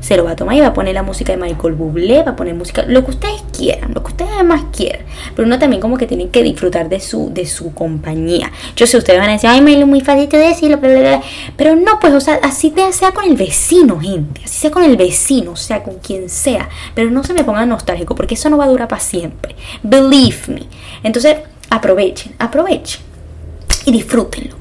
se 0.00 0.16
lo 0.16 0.24
va 0.24 0.32
a 0.32 0.36
tomar 0.36 0.56
y 0.56 0.60
va 0.60 0.68
a 0.68 0.74
poner 0.74 0.94
la 0.94 1.02
música 1.02 1.32
de 1.32 1.38
Michael 1.38 1.74
Bublé, 1.74 2.22
va 2.22 2.32
a 2.32 2.36
poner 2.36 2.54
música, 2.54 2.84
lo 2.86 3.04
que 3.04 3.10
ustedes 3.10 3.42
quieran, 3.56 3.92
lo 3.94 4.02
que 4.02 4.08
ustedes 4.08 4.44
más 4.44 4.64
quieran. 4.74 5.02
Pero 5.34 5.46
uno 5.46 5.58
también 5.58 5.80
como 5.80 5.96
que 5.96 6.06
tiene 6.06 6.28
que 6.28 6.42
disfrutar 6.42 6.88
de 6.88 7.00
su, 7.00 7.32
de 7.32 7.46
su 7.46 7.74
compañía. 7.74 8.50
Yo 8.76 8.86
sé, 8.86 8.96
ustedes 8.96 9.18
van 9.18 9.30
a 9.30 9.32
decir, 9.32 9.50
ay, 9.50 9.60
me 9.60 9.78
muy 9.84 10.00
fácil 10.00 10.28
de 10.28 10.38
decirlo, 10.38 10.78
pero 10.80 11.76
no, 11.76 11.98
pues, 12.00 12.12
o 12.12 12.20
sea, 12.20 12.38
así 12.42 12.72
sea 12.92 13.12
con 13.12 13.24
el 13.24 13.36
vecino, 13.36 14.00
gente, 14.00 14.42
así 14.44 14.60
sea 14.60 14.70
con 14.70 14.84
el 14.84 14.96
vecino, 14.96 15.56
sea 15.56 15.82
con 15.82 15.98
quien 15.98 16.28
sea, 16.28 16.68
pero 16.94 17.10
no 17.10 17.24
se 17.24 17.32
me 17.32 17.44
ponga 17.44 17.64
nostálgico, 17.66 18.14
porque 18.14 18.34
eso 18.34 18.50
no 18.50 18.58
va 18.58 18.64
a 18.64 18.68
durar 18.68 18.88
para 18.88 19.00
siempre. 19.00 19.54
Believe 19.82 20.38
me. 20.48 20.62
Entonces, 21.02 21.36
aprovechen, 21.70 22.34
aprovechen 22.38 23.00
y 23.86 23.92
disfrútenlo. 23.92 24.56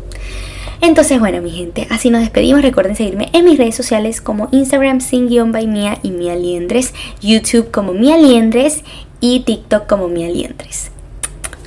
Entonces, 0.82 1.20
bueno, 1.20 1.42
mi 1.42 1.52
gente, 1.52 1.88
así 1.90 2.10
nos 2.10 2.22
despedimos. 2.22 2.62
Recuerden 2.62 2.96
seguirme 2.96 3.30
en 3.34 3.46
mis 3.46 3.58
redes 3.58 3.76
sociales 3.76 4.22
como 4.22 4.48
Instagram 4.52 5.02
sin 5.02 5.28
by 5.52 5.68
Mia 5.68 5.98
y 6.04 6.12
Mia 6.12 6.36
Liendres, 6.36 6.94
YouTube 7.22 7.72
como 7.72 7.94
Mia 7.94 8.18
Liendres 8.18 8.84
y 9.20 9.40
TikTok 9.42 9.88
como 9.88 10.08
Mia 10.08 10.30
Liendres. 10.30 10.92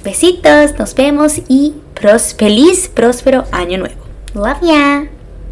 Besitos, 0.05 0.79
nos 0.79 0.95
vemos 0.95 1.43
y 1.49 1.75
feliz, 2.35 2.89
próspero 2.89 3.45
año 3.53 3.79
nuevo. 3.79 4.01
Love 4.35 4.61
ya. 4.63 5.20